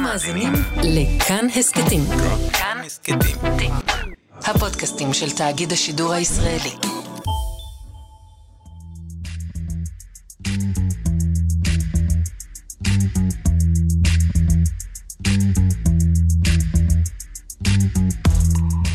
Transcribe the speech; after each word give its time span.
אתם 0.00 0.08
מאזינים 0.08 0.52
לכאן 0.76 1.46
הסכתים. 1.56 2.00
כאן 2.52 2.82
הסכתים. 2.86 3.72
הפודקאסטים 4.40 5.12
של 5.12 5.30
תאגיד 5.30 5.72
השידור 5.72 6.12
הישראלי. 6.12 6.70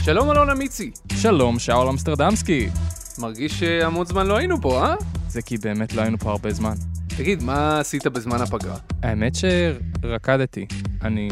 שלום 0.04 0.32
אלון 0.32 0.50
אמיצי. 0.50 0.92
שלום, 1.16 1.60
שאול 1.60 1.88
אמסטרדמסקי. 1.88 2.70
מרגיש 3.18 3.60
שהמון 3.60 4.06
זמן 4.06 4.28
לא 4.28 4.38
היינו 4.38 4.62
פה, 4.62 4.86
אה? 4.86 4.96
זה 5.28 5.42
כי 5.42 5.58
באמת 5.58 5.94
לא 5.94 6.02
היינו 6.02 6.18
פה 6.20 6.32
הרבה 6.32 6.54
זמן. 6.54 6.76
תגיד, 7.18 7.43
מה 7.43 7.79
עשית 7.79 8.07
בזמן 8.07 8.41
הפגרה? 8.41 8.77
האמת 9.04 9.34
שרקדתי. 9.36 10.66
אני... 11.02 11.30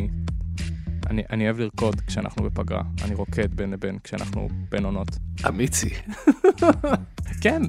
אני, 1.09 1.23
אני 1.29 1.45
אוהב 1.45 1.59
לרקוד 1.59 2.01
כשאנחנו 2.07 2.43
בפגרה. 2.43 2.81
אני 3.03 3.15
רוקד 3.15 3.53
בין 3.55 3.71
לבין 3.71 3.97
כשאנחנו 4.03 4.49
בין 4.69 4.85
עונות. 4.85 5.07
אמיצי. 5.47 5.89
כן, 7.41 7.61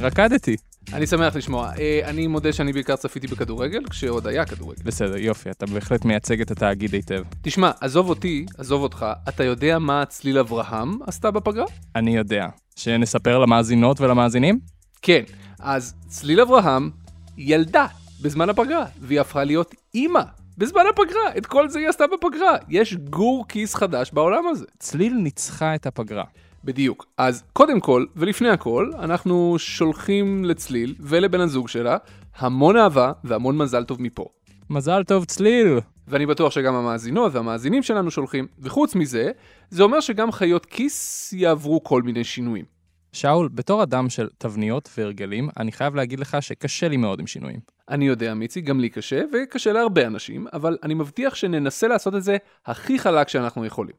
רקדתי. 0.00 0.56
אני 0.92 1.06
שמח 1.06 1.36
לשמוע. 1.36 1.72
אה, 1.78 2.00
אני 2.04 2.26
מודה 2.26 2.52
שאני 2.52 2.72
בעיקר 2.72 2.96
צפיתי 2.96 3.26
בכדורגל, 3.26 3.80
כשעוד 3.90 4.26
היה 4.26 4.44
כדורגל. 4.44 4.82
בסדר, 4.84 5.16
יופי, 5.16 5.50
אתה 5.50 5.66
בהחלט 5.66 6.04
מייצג 6.04 6.40
את 6.40 6.50
התאגיד 6.50 6.92
היטב. 6.94 7.22
תשמע, 7.42 7.70
עזוב 7.80 8.08
אותי, 8.08 8.46
עזוב 8.58 8.82
אותך, 8.82 9.06
אתה 9.28 9.44
יודע 9.44 9.78
מה 9.78 10.04
צליל 10.04 10.38
אברהם 10.38 10.98
עשתה 11.06 11.30
בפגרה? 11.30 11.66
אני 11.96 12.16
יודע. 12.16 12.46
שנספר 12.76 13.38
למאזינות 13.38 14.00
ולמאזינים? 14.00 14.58
כן, 15.02 15.22
אז 15.58 15.94
צליל 16.08 16.40
אברהם 16.40 16.90
ילדה 17.38 17.86
בזמן 18.22 18.48
הפגרה, 18.48 18.84
והיא 19.00 19.20
הפכה 19.20 19.44
להיות 19.44 19.74
אימא 19.94 20.22
בזמן 20.58 20.82
הפגרה. 20.90 21.36
את 21.38 21.46
כל 21.46 21.68
זה 21.68 21.78
היא 21.78 21.88
עשתה 21.88 22.04
בפגרה. 22.06 22.56
יש 22.68 22.94
גור 22.94 23.44
כיס 23.48 23.74
חדש 23.74 24.10
בעולם 24.12 24.46
הזה. 24.46 24.64
צליל 24.78 25.14
ניצחה 25.14 25.74
את 25.74 25.86
הפגרה. 25.86 26.24
בדיוק. 26.64 27.06
אז 27.18 27.42
קודם 27.52 27.80
כל, 27.80 28.04
ולפני 28.16 28.48
הכל, 28.48 28.90
אנחנו 28.98 29.54
שולחים 29.58 30.44
לצליל 30.44 30.94
ולבן 31.00 31.40
הזוג 31.40 31.68
שלה 31.68 31.96
המון 32.36 32.76
אהבה 32.76 33.12
והמון 33.24 33.56
מזל 33.58 33.84
טוב 33.84 34.02
מפה. 34.02 34.26
מזל 34.70 35.04
טוב, 35.04 35.24
צליל! 35.24 35.78
ואני 36.08 36.26
בטוח 36.26 36.52
שגם 36.52 36.74
המאזינות 36.74 37.34
והמאזינים 37.34 37.82
שלנו 37.82 38.10
שולחים, 38.10 38.46
וחוץ 38.58 38.94
מזה, 38.94 39.30
זה 39.70 39.82
אומר 39.82 40.00
שגם 40.00 40.32
חיות 40.32 40.66
כיס 40.66 41.32
יעברו 41.32 41.84
כל 41.84 42.02
מיני 42.02 42.24
שינויים. 42.24 42.64
שאול, 43.12 43.48
בתור 43.48 43.82
אדם 43.82 44.10
של 44.10 44.28
תבניות 44.38 44.90
והרגלים, 44.96 45.48
אני 45.56 45.72
חייב 45.72 45.94
להגיד 45.94 46.20
לך 46.20 46.36
שקשה 46.40 46.88
לי 46.88 46.96
מאוד 46.96 47.20
עם 47.20 47.26
שינויים. 47.26 47.60
אני 47.88 48.06
יודע, 48.06 48.34
מיצי, 48.34 48.60
גם 48.60 48.80
לי 48.80 48.88
קשה, 48.88 49.22
וקשה 49.32 49.72
להרבה 49.72 50.06
אנשים, 50.06 50.46
אבל 50.52 50.78
אני 50.82 50.94
מבטיח 50.94 51.34
שננסה 51.34 51.88
לעשות 51.88 52.14
את 52.14 52.22
זה 52.22 52.36
הכי 52.66 52.98
חלק 52.98 53.28
שאנחנו 53.28 53.66
יכולים. 53.66 53.96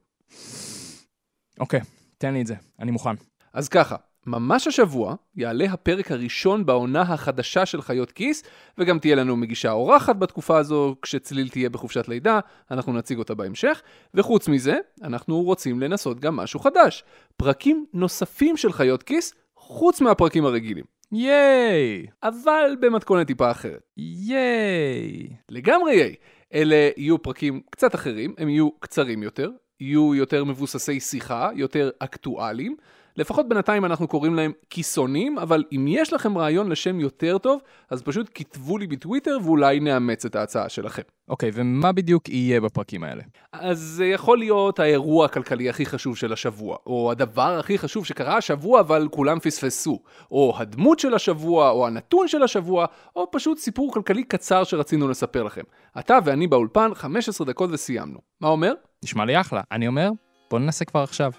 אוקיי, 1.59 1.79
תן 2.17 2.33
לי 2.33 2.41
את 2.41 2.47
זה, 2.47 2.55
אני 2.79 2.91
מוכן. 2.91 3.15
אז 3.53 3.69
ככה, 3.69 3.95
ממש 4.25 4.67
השבוע 4.67 5.15
יעלה 5.35 5.65
הפרק 5.65 6.11
הראשון 6.11 6.65
בעונה 6.65 7.01
החדשה 7.01 7.65
של 7.65 7.81
חיות 7.81 8.11
כיס, 8.11 8.43
וגם 8.77 8.99
תהיה 8.99 9.15
לנו 9.15 9.35
מגישה 9.35 9.71
אורחת 9.71 10.15
בתקופה 10.15 10.57
הזו, 10.57 10.95
כשצליל 11.01 11.49
תהיה 11.49 11.69
בחופשת 11.69 12.07
לידה, 12.07 12.39
אנחנו 12.71 12.93
נציג 12.93 13.17
אותה 13.17 13.35
בהמשך, 13.35 13.81
וחוץ 14.13 14.47
מזה, 14.47 14.77
אנחנו 15.03 15.41
רוצים 15.41 15.79
לנסות 15.79 16.19
גם 16.19 16.35
משהו 16.35 16.59
חדש, 16.59 17.03
פרקים 17.37 17.85
נוספים 17.93 18.57
של 18.57 18.71
חיות 18.71 19.03
כיס, 19.03 19.33
חוץ 19.55 20.01
מהפרקים 20.01 20.45
הרגילים. 20.45 20.85
ייי! 21.11 22.07
אבל 22.23 22.75
במתכונת 22.79 23.27
טיפה 23.27 23.51
אחרת. 23.51 23.81
ייי! 23.97 25.27
לגמרי 25.49 25.93
ייי. 25.93 26.15
אלה 26.53 26.89
יהיו 26.97 27.21
פרקים 27.21 27.61
קצת 27.69 27.95
אחרים, 27.95 28.33
הם 28.37 28.49
יהיו 28.49 28.71
קצרים 28.71 29.23
יותר, 29.23 29.49
יהיו 29.79 30.15
יותר 30.15 30.43
מבוססי 30.43 30.99
שיחה, 30.99 31.49
יותר 31.55 31.89
אקטואליים. 31.99 32.75
לפחות 33.17 33.49
בינתיים 33.49 33.85
אנחנו 33.85 34.07
קוראים 34.07 34.35
להם 34.35 34.51
כיסונים, 34.69 35.37
אבל 35.37 35.63
אם 35.71 35.85
יש 35.87 36.13
לכם 36.13 36.37
רעיון 36.37 36.69
לשם 36.69 36.99
יותר 36.99 37.37
טוב, 37.37 37.61
אז 37.89 38.01
פשוט 38.01 38.29
כתבו 38.35 38.77
לי 38.77 38.87
בטוויטר 38.87 39.37
ואולי 39.43 39.79
נאמץ 39.79 40.25
את 40.25 40.35
ההצעה 40.35 40.69
שלכם. 40.69 41.01
אוקיי, 41.29 41.51
ומה 41.53 41.91
בדיוק 41.91 42.29
יהיה 42.29 42.61
בפרקים 42.61 43.03
האלה? 43.03 43.23
אז 43.51 43.79
זה 43.79 44.05
יכול 44.05 44.37
להיות 44.37 44.79
האירוע 44.79 45.25
הכלכלי 45.25 45.69
הכי 45.69 45.85
חשוב 45.85 46.17
של 46.17 46.33
השבוע, 46.33 46.77
או 46.85 47.11
הדבר 47.11 47.57
הכי 47.59 47.77
חשוב 47.77 48.05
שקרה 48.05 48.37
השבוע 48.37 48.79
אבל 48.79 49.07
כולם 49.11 49.39
פספסו, 49.39 49.99
או 50.31 50.53
הדמות 50.57 50.99
של 50.99 51.13
השבוע, 51.13 51.69
או 51.69 51.87
הנתון 51.87 52.27
של 52.27 52.43
השבוע, 52.43 52.85
או 53.15 53.31
פשוט 53.31 53.57
סיפור 53.57 53.93
כלכלי 53.93 54.23
קצר 54.23 54.63
שרצינו 54.63 55.07
לספר 55.07 55.43
לכם. 55.43 55.63
אתה 55.99 56.17
ואני 56.25 56.47
באולפן 56.47 56.93
15 56.93 57.47
דקות 57.47 57.69
וסיימנו. 57.73 58.19
מה 58.41 58.47
אומר? 58.47 58.73
נשמע 59.03 59.25
לי 59.25 59.41
אחלה. 59.41 59.61
אני 59.71 59.87
אומר, 59.87 60.09
בוא 60.49 60.59
ננסה 60.59 60.85
כבר 60.85 60.99
עכשיו. 60.99 61.31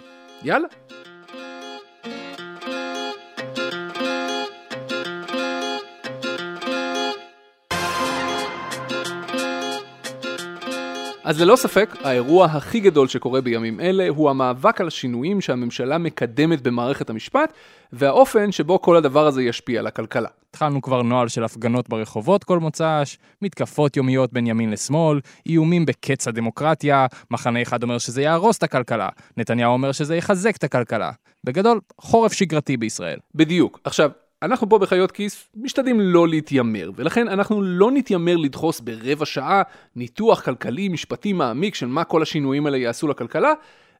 יאללה. 0.43 0.69
אז 11.25 11.41
ללא 11.41 11.57
ספק, 11.57 11.97
האירוע 12.03 12.47
הכי 12.47 12.81
גדול 12.81 13.09
שקורה 13.09 13.41
בימים 13.41 13.81
אלה 13.81 14.09
הוא 14.09 14.31
המאבק 14.31 14.81
על 14.81 14.89
השינויים 14.89 15.41
שהממשלה 15.41 15.99
מקדמת 15.99 16.63
במערכת 16.63 17.11
המשפט, 17.11 17.53
והאופן 17.93 18.53
שבו 18.53 18.83
כל 18.83 18.97
הדבר 18.97 19.27
הזה 19.27 19.43
ישפיע 19.43 19.81
על 19.81 19.87
הכלכלה. 19.87 20.29
התחלנו 20.51 20.83
כבר 20.83 21.03
נוהל 21.03 21.29
של 21.29 21.45
הפגנות 21.45 21.89
ברחובות 21.89 22.45
כל 22.45 22.59
מוצ"ש, 22.59 23.19
מתקפות 23.43 23.97
יומיות 23.97 24.33
בין 24.33 24.47
ימין 24.47 24.71
לשמאל, 24.71 25.21
איומים 25.47 25.87
בקץ 25.87 26.29
הדמוקרטיה, 26.29 27.07
מחנה 27.31 27.63
אחד 27.63 27.83
אומר 27.83 27.99
שזה 27.99 28.23
יהרוס 28.23 28.59
את 28.59 28.63
הכלכלה, 28.63 29.09
נתניהו 29.37 29.73
אומר 29.73 29.93
שזה 29.93 30.17
יחזק 30.17 30.57
את 30.57 30.65
הכלכלה. 30.65 31.11
בגדול, 31.45 31.81
חורף 32.01 32.33
שגרתי 32.33 32.77
בישראל. 32.77 33.19
בדיוק. 33.35 33.81
עכשיו, 33.85 34.11
אנחנו 34.45 34.69
פה 34.69 34.79
בחיות 34.79 35.13
כיס 35.13 35.49
משתדלים 35.57 36.01
לא 36.01 36.29
להתיימר, 36.29 36.91
ולכן 36.97 37.29
אנחנו 37.29 37.63
לא 37.63 37.91
נתיימר 37.91 38.37
לדחוס 38.37 38.81
ברבע 38.81 39.27
שעה 39.27 39.63
ניתוח 39.97 40.41
כלכלי 40.41 40.89
משפטי 40.89 41.33
מעמיק 41.33 41.75
של 41.75 41.87
מה 41.87 42.05
כל 42.05 42.23
השינויים 42.23 42.67
האלה 42.67 42.77
יעשו 42.77 43.09
לכלכלה, 43.09 43.53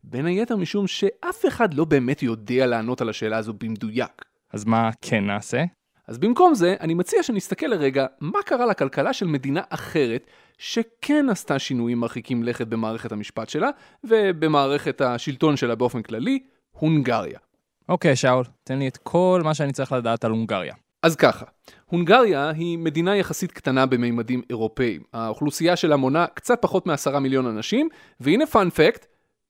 בין 0.05 0.27
היתר 0.27 0.57
משום 0.57 0.87
שאף 0.87 1.47
אחד 1.49 1.75
לא 1.75 1.85
באמת 1.85 2.23
יודע 2.23 2.67
לענות 2.67 3.01
על 3.01 3.09
השאלה 3.09 3.37
הזו 3.37 3.53
במדויק. 3.53 4.25
אז 4.53 4.65
מה 4.65 4.91
כן 5.03 5.27
נעשה? 5.27 5.65
אז 6.09 6.19
במקום 6.19 6.55
זה, 6.55 6.75
אני 6.81 6.95
מציע 6.95 7.23
שנסתכל 7.23 7.67
לרגע 7.67 8.07
מה 8.21 8.39
קרה 8.47 8.67
לכלכלה 8.67 9.13
של 9.13 9.27
מדינה 9.27 9.61
אחרת 9.71 10.27
שכן 10.59 11.27
עשתה 11.31 11.59
שינויים 11.59 12.01
מרחיקים 12.01 12.43
לכת 12.43 12.67
במערכת 12.67 13.13
המשפט 13.13 13.49
שלה 13.49 13.69
ובמערכת 14.05 15.01
השלטון 15.01 15.57
שלה 15.57 15.75
באופן 15.75 16.03
כללי, 16.03 16.39
הונגריה. 16.71 17.39
אוקיי, 17.89 18.17
שאול, 18.17 18.45
תן 18.65 18.79
לי 18.79 18.89
את 18.89 18.97
כל 18.97 19.41
מה 19.45 19.55
שאני 19.55 19.73
צריך 19.73 19.93
לדעת 19.93 20.25
על 20.25 20.31
הונגריה. 20.31 20.75
אז 21.03 21.17
ככה, 21.17 21.45
הונגריה 21.87 22.51
היא 22.51 22.79
מדינה 22.79 23.17
יחסית 23.17 23.53
קטנה 23.53 23.87
במימדים 23.87 24.43
אירופאיים. 24.51 25.03
האוכלוסייה 25.13 25.77
שלה 25.77 25.97
מונה 25.97 26.27
קצת 26.35 26.59
פחות 26.63 26.87
מעשרה 26.87 27.21
מיליון 27.21 27.47
אנשים, 27.47 27.89
והנה 28.21 28.47
פאנפקט, 28.47 29.07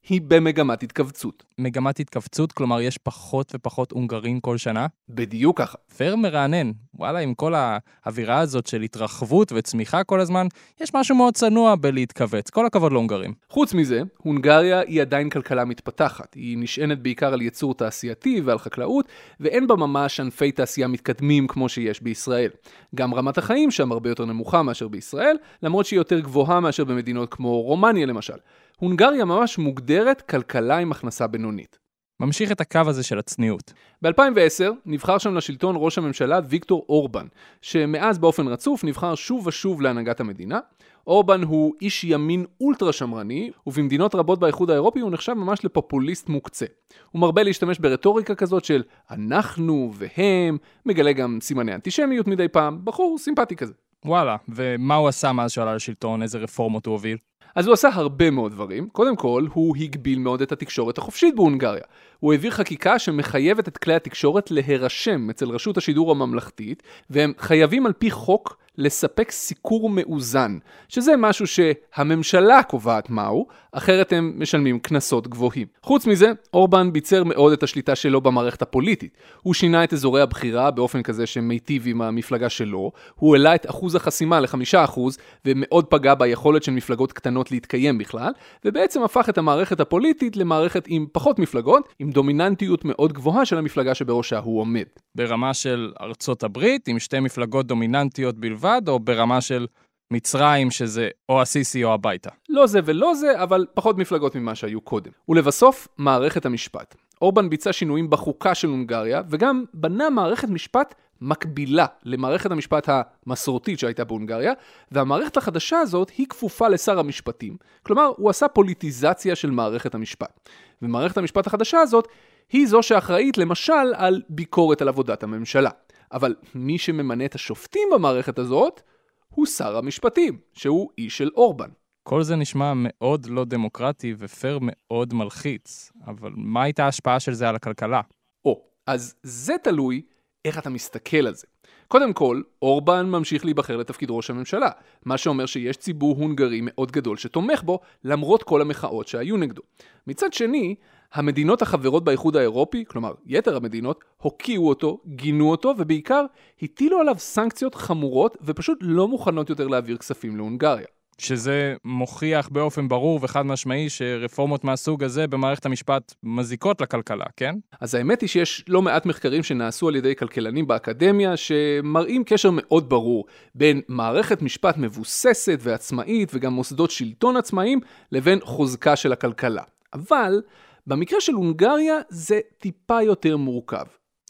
היא 0.08 0.20
במגמת 0.28 0.82
התכווצות. 0.82 1.44
מגמת 1.58 2.00
התכווצות, 2.00 2.52
כלומר 2.52 2.80
יש 2.80 2.98
פחות 2.98 3.52
ופחות 3.54 3.92
הונגרים 3.92 4.40
כל 4.40 4.56
שנה? 4.58 4.86
בדיוק 5.08 5.58
ככה. 5.58 5.78
פייר 5.96 6.16
מרענן. 6.16 6.70
וואלה, 6.94 7.18
עם 7.18 7.34
כל 7.34 7.54
האווירה 7.56 8.38
הזאת 8.38 8.66
של 8.66 8.82
התרחבות 8.82 9.52
וצמיחה 9.54 10.04
כל 10.04 10.20
הזמן, 10.20 10.46
יש 10.80 10.94
משהו 10.94 11.16
מאוד 11.16 11.34
צנוע 11.34 11.74
בלהתכווץ. 11.76 12.50
כל 12.50 12.66
הכבוד 12.66 12.92
להונגרים. 12.92 13.34
חוץ 13.50 13.74
מזה, 13.74 14.02
הונגריה 14.16 14.80
היא 14.80 15.02
עדיין 15.02 15.30
כלכלה 15.30 15.64
מתפתחת. 15.64 16.34
היא 16.34 16.58
נשענת 16.58 16.98
בעיקר 16.98 17.32
על 17.32 17.42
ייצור 17.42 17.74
תעשייתי 17.74 18.40
ועל 18.40 18.58
חקלאות, 18.58 19.08
ואין 19.40 19.66
בה 19.66 19.76
ממש 19.76 20.20
ענפי 20.20 20.52
תעשייה 20.52 20.88
מתקדמים 20.88 21.46
כמו 21.46 21.68
שיש 21.68 22.02
בישראל. 22.02 22.50
גם 22.94 23.14
רמת 23.14 23.38
החיים 23.38 23.70
שם 23.70 23.92
הרבה 23.92 24.08
יותר 24.08 24.24
נמוכה 24.24 24.62
מאשר 24.62 24.88
בישראל, 24.88 25.36
למרות 25.62 25.86
שהיא 25.86 25.98
יותר 25.98 26.20
גבוהה 26.20 26.60
מאשר 26.60 26.84
במדינות 26.84 27.34
כמו 27.34 27.62
רומניה 27.62 28.06
למשל. 28.06 28.36
הונגריה 28.80 29.24
ממש 29.24 29.58
מוגדרת 29.58 30.22
כלכלה 30.22 30.78
עם 30.78 30.92
הכנסה 30.92 31.26
בינונית. 31.26 31.78
ממשיך 32.20 32.52
את 32.52 32.60
הקו 32.60 32.80
הזה 32.86 33.02
של 33.02 33.18
הצניעות. 33.18 33.72
ב-2010 34.02 34.72
נבחר 34.86 35.18
שם 35.18 35.34
לשלטון 35.34 35.74
ראש 35.78 35.98
הממשלה 35.98 36.40
ויקטור 36.48 36.86
אורבן, 36.88 37.26
שמאז 37.62 38.18
באופן 38.18 38.46
רצוף 38.46 38.84
נבחר 38.84 39.14
שוב 39.14 39.46
ושוב 39.46 39.82
להנהגת 39.82 40.20
המדינה. 40.20 40.60
אורבן 41.06 41.42
הוא 41.42 41.74
איש 41.82 42.04
ימין 42.04 42.44
אולטרה 42.60 42.92
שמרני, 42.92 43.50
ובמדינות 43.66 44.14
רבות 44.14 44.38
באיחוד 44.38 44.70
האירופי 44.70 45.00
הוא 45.00 45.10
נחשב 45.10 45.32
ממש 45.32 45.64
לפופוליסט 45.64 46.28
מוקצה. 46.28 46.66
הוא 47.10 47.20
מרבה 47.20 47.42
להשתמש 47.42 47.78
ברטוריקה 47.78 48.34
כזאת 48.34 48.64
של 48.64 48.82
אנחנו 49.10 49.92
והם, 49.94 50.58
מגלה 50.86 51.12
גם 51.12 51.38
סימני 51.40 51.74
אנטישמיות 51.74 52.26
מדי 52.26 52.48
פעם, 52.48 52.80
בחור 52.84 53.18
סימפטי 53.18 53.56
כזה. 53.56 53.72
וואלה, 54.04 54.36
ומה 54.48 54.94
הוא 54.94 55.08
עשה 55.08 55.32
מאז 55.32 55.52
שעלה 55.52 55.74
לשלטון? 55.74 56.22
איזה 56.22 56.38
רפורמות 56.38 56.86
הוא 56.86 56.92
הוביל? 56.92 57.16
אז 57.54 57.66
הוא 57.66 57.72
עשה 57.72 57.88
הרבה 57.92 58.30
מאוד 58.30 58.52
דברים. 58.52 58.88
קודם 58.88 59.16
כל, 59.16 59.46
הוא 59.52 59.76
הגביל 59.76 60.18
מאוד 60.18 60.42
את 60.42 60.52
התקשורת 60.52 60.98
החופשית 60.98 61.34
בהונגריה. 61.34 61.84
הוא 62.20 62.32
העביר 62.32 62.50
חקיקה 62.50 62.98
שמחייבת 62.98 63.68
את 63.68 63.78
כלי 63.78 63.94
התקשורת 63.94 64.50
להירשם 64.50 65.30
אצל 65.30 65.50
רשות 65.50 65.76
השידור 65.76 66.10
הממלכתית, 66.10 66.82
והם 67.10 67.32
חייבים 67.38 67.86
על 67.86 67.92
פי 67.92 68.10
חוק 68.10 68.63
לספק 68.78 69.30
סיקור 69.30 69.90
מאוזן, 69.90 70.58
שזה 70.88 71.16
משהו 71.16 71.46
שהממשלה 71.46 72.62
קובעת 72.62 73.10
מהו, 73.10 73.46
אחרת 73.72 74.12
הם 74.12 74.32
משלמים 74.36 74.78
קנסות 74.78 75.28
גבוהים. 75.28 75.66
חוץ 75.82 76.06
מזה, 76.06 76.32
אורבן 76.54 76.92
ביצר 76.92 77.24
מאוד 77.24 77.52
את 77.52 77.62
השליטה 77.62 77.94
שלו 77.94 78.20
במערכת 78.20 78.62
הפוליטית. 78.62 79.16
הוא 79.42 79.54
שינה 79.54 79.84
את 79.84 79.92
אזורי 79.92 80.20
הבחירה 80.22 80.70
באופן 80.70 81.02
כזה 81.02 81.26
שמיטיב 81.26 81.82
עם 81.86 82.02
המפלגה 82.02 82.48
שלו, 82.48 82.92
הוא 83.14 83.36
העלה 83.36 83.54
את 83.54 83.70
אחוז 83.70 83.94
החסימה 83.94 84.40
ל-5% 84.40 85.00
ומאוד 85.44 85.84
פגע 85.84 86.14
ביכולת 86.14 86.62
של 86.62 86.72
מפלגות 86.72 87.12
קטנות 87.12 87.50
להתקיים 87.50 87.98
בכלל, 87.98 88.32
ובעצם 88.64 89.02
הפך 89.02 89.28
את 89.28 89.38
המערכת 89.38 89.80
הפוליטית 89.80 90.36
למערכת 90.36 90.84
עם 90.86 91.06
פחות 91.12 91.38
מפלגות, 91.38 91.88
עם 91.98 92.10
דומיננטיות 92.10 92.84
מאוד 92.84 93.12
גבוהה 93.12 93.44
של 93.44 93.58
המפלגה 93.58 93.94
שבראשה 93.94 94.38
הוא 94.38 94.60
עומד. 94.60 94.84
ברמה 95.14 95.54
של 95.54 95.92
ארצות 96.00 96.42
הברית, 96.42 96.88
עם 96.88 96.98
שתי 96.98 97.20
מפלגות 97.20 97.66
דומיננטיות 97.66 98.38
בלבד, 98.38 98.63
או 98.88 98.98
ברמה 98.98 99.40
של 99.40 99.66
מצרים, 100.10 100.70
שזה 100.70 101.08
או 101.28 101.42
הסיסי 101.42 101.84
או 101.84 101.94
הביתה? 101.94 102.30
לא 102.48 102.66
זה 102.66 102.80
ולא 102.84 103.14
זה, 103.14 103.42
אבל 103.42 103.66
פחות 103.74 103.98
מפלגות 103.98 104.34
ממה 104.34 104.54
שהיו 104.54 104.80
קודם. 104.80 105.10
ולבסוף, 105.28 105.88
מערכת 105.98 106.46
המשפט. 106.46 106.94
אורבן 107.22 107.50
ביצע 107.50 107.72
שינויים 107.72 108.10
בחוקה 108.10 108.54
של 108.54 108.68
הונגריה, 108.68 109.22
וגם 109.28 109.64
בנה 109.74 110.10
מערכת 110.10 110.48
משפט 110.48 110.94
מקבילה 111.20 111.86
למערכת 112.04 112.50
המשפט 112.50 112.88
המסורתית 113.26 113.78
שהייתה 113.78 114.04
בהונגריה, 114.04 114.52
והמערכת 114.92 115.36
החדשה 115.36 115.78
הזאת 115.78 116.10
היא 116.10 116.26
כפופה 116.26 116.68
לשר 116.68 116.98
המשפטים. 116.98 117.56
כלומר, 117.82 118.12
הוא 118.16 118.30
עשה 118.30 118.48
פוליטיזציה 118.48 119.36
של 119.36 119.50
מערכת 119.50 119.94
המשפט. 119.94 120.48
ומערכת 120.82 121.18
המשפט 121.18 121.46
החדשה 121.46 121.80
הזאת 121.80 122.08
היא 122.52 122.66
זו 122.66 122.82
שאחראית 122.82 123.38
למשל 123.38 123.94
על 123.94 124.22
ביקורת 124.28 124.82
על 124.82 124.88
עבודת 124.88 125.22
הממשלה. 125.22 125.70
אבל 126.12 126.34
מי 126.54 126.78
שממנה 126.78 127.24
את 127.24 127.34
השופטים 127.34 127.88
במערכת 127.94 128.38
הזאת 128.38 128.82
הוא 129.28 129.46
שר 129.46 129.76
המשפטים, 129.76 130.38
שהוא 130.52 130.90
איש 130.98 131.18
של 131.18 131.30
אורבן. 131.34 131.68
כל 132.02 132.22
זה 132.22 132.36
נשמע 132.36 132.72
מאוד 132.76 133.26
לא 133.26 133.44
דמוקרטי 133.44 134.14
ופר 134.18 134.58
מאוד 134.60 135.14
מלחיץ, 135.14 135.92
אבל 136.06 136.32
מה 136.36 136.62
הייתה 136.62 136.84
ההשפעה 136.84 137.20
של 137.20 137.32
זה 137.32 137.48
על 137.48 137.56
הכלכלה? 137.56 138.00
או, 138.44 138.62
אז 138.86 139.14
זה 139.22 139.54
תלוי 139.62 140.02
איך 140.44 140.58
אתה 140.58 140.70
מסתכל 140.70 141.26
על 141.26 141.34
זה. 141.34 141.46
קודם 141.88 142.12
כל, 142.12 142.42
אורבן 142.62 143.06
ממשיך 143.06 143.44
להיבחר 143.44 143.76
לתפקיד 143.76 144.10
ראש 144.10 144.30
הממשלה, 144.30 144.70
מה 145.04 145.18
שאומר 145.18 145.46
שיש 145.46 145.76
ציבור 145.76 146.16
הונגרי 146.16 146.60
מאוד 146.62 146.92
גדול 146.92 147.16
שתומך 147.16 147.62
בו, 147.62 147.80
למרות 148.04 148.42
כל 148.42 148.60
המחאות 148.60 149.08
שהיו 149.08 149.36
נגדו. 149.36 149.62
מצד 150.06 150.32
שני, 150.32 150.74
המדינות 151.14 151.62
החברות 151.62 152.04
באיחוד 152.04 152.36
האירופי, 152.36 152.84
כלומר 152.88 153.12
יתר 153.26 153.56
המדינות, 153.56 154.04
הוקיעו 154.16 154.68
אותו, 154.68 154.98
גינו 155.06 155.50
אותו 155.50 155.74
ובעיקר 155.78 156.24
הטילו 156.62 157.00
עליו 157.00 157.14
סנקציות 157.18 157.74
חמורות 157.74 158.36
ופשוט 158.42 158.78
לא 158.80 159.08
מוכנות 159.08 159.50
יותר 159.50 159.68
להעביר 159.68 159.96
כספים 159.96 160.36
להונגריה. 160.36 160.86
שזה 161.18 161.74
מוכיח 161.84 162.48
באופן 162.48 162.88
ברור 162.88 163.18
וחד 163.22 163.42
משמעי 163.46 163.90
שרפורמות 163.90 164.64
מהסוג 164.64 165.04
הזה 165.04 165.26
במערכת 165.26 165.66
המשפט 165.66 166.14
מזיקות 166.22 166.80
לכלכלה, 166.80 167.24
כן? 167.36 167.54
אז 167.80 167.94
האמת 167.94 168.20
היא 168.20 168.28
שיש 168.28 168.64
לא 168.68 168.82
מעט 168.82 169.06
מחקרים 169.06 169.42
שנעשו 169.42 169.88
על 169.88 169.96
ידי 169.96 170.16
כלכלנים 170.16 170.66
באקדמיה 170.66 171.36
שמראים 171.36 172.24
קשר 172.24 172.50
מאוד 172.52 172.88
ברור 172.88 173.24
בין 173.54 173.80
מערכת 173.88 174.42
משפט 174.42 174.76
מבוססת 174.76 175.58
ועצמאית 175.62 176.30
וגם 176.34 176.52
מוסדות 176.52 176.90
שלטון 176.90 177.36
עצמאיים 177.36 177.80
לבין 178.12 178.38
חוזקה 178.42 178.96
של 178.96 179.12
הכלכלה. 179.12 179.62
אבל 179.94 180.40
במקרה 180.86 181.20
של 181.20 181.32
הונגריה 181.32 181.96
זה 182.08 182.40
טיפה 182.58 183.02
יותר 183.02 183.36
מורכב. 183.36 183.84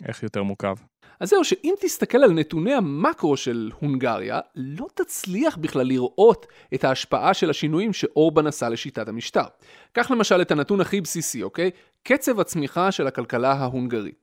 איך 0.08 0.22
יותר 0.22 0.42
מורכב? 0.42 0.74
אז 1.20 1.28
זהו, 1.30 1.44
שאם 1.44 1.74
תסתכל 1.80 2.18
על 2.18 2.32
נתוני 2.32 2.74
המקרו 2.74 3.36
של 3.36 3.70
הונגריה, 3.80 4.40
לא 4.54 4.86
תצליח 4.94 5.56
בכלל 5.56 5.86
לראות 5.86 6.46
את 6.74 6.84
ההשפעה 6.84 7.34
של 7.34 7.50
השינויים 7.50 7.92
שאורבן 7.92 8.46
עשה 8.46 8.68
לשיטת 8.68 9.08
המשטר. 9.08 9.44
קח 9.92 10.10
למשל 10.10 10.42
את 10.42 10.50
הנתון 10.50 10.80
הכי 10.80 11.00
בסיסי, 11.00 11.42
אוקיי? 11.42 11.70
קצב 12.02 12.40
הצמיחה 12.40 12.92
של 12.92 13.06
הכלכלה 13.06 13.52
ההונגרית. 13.52 14.14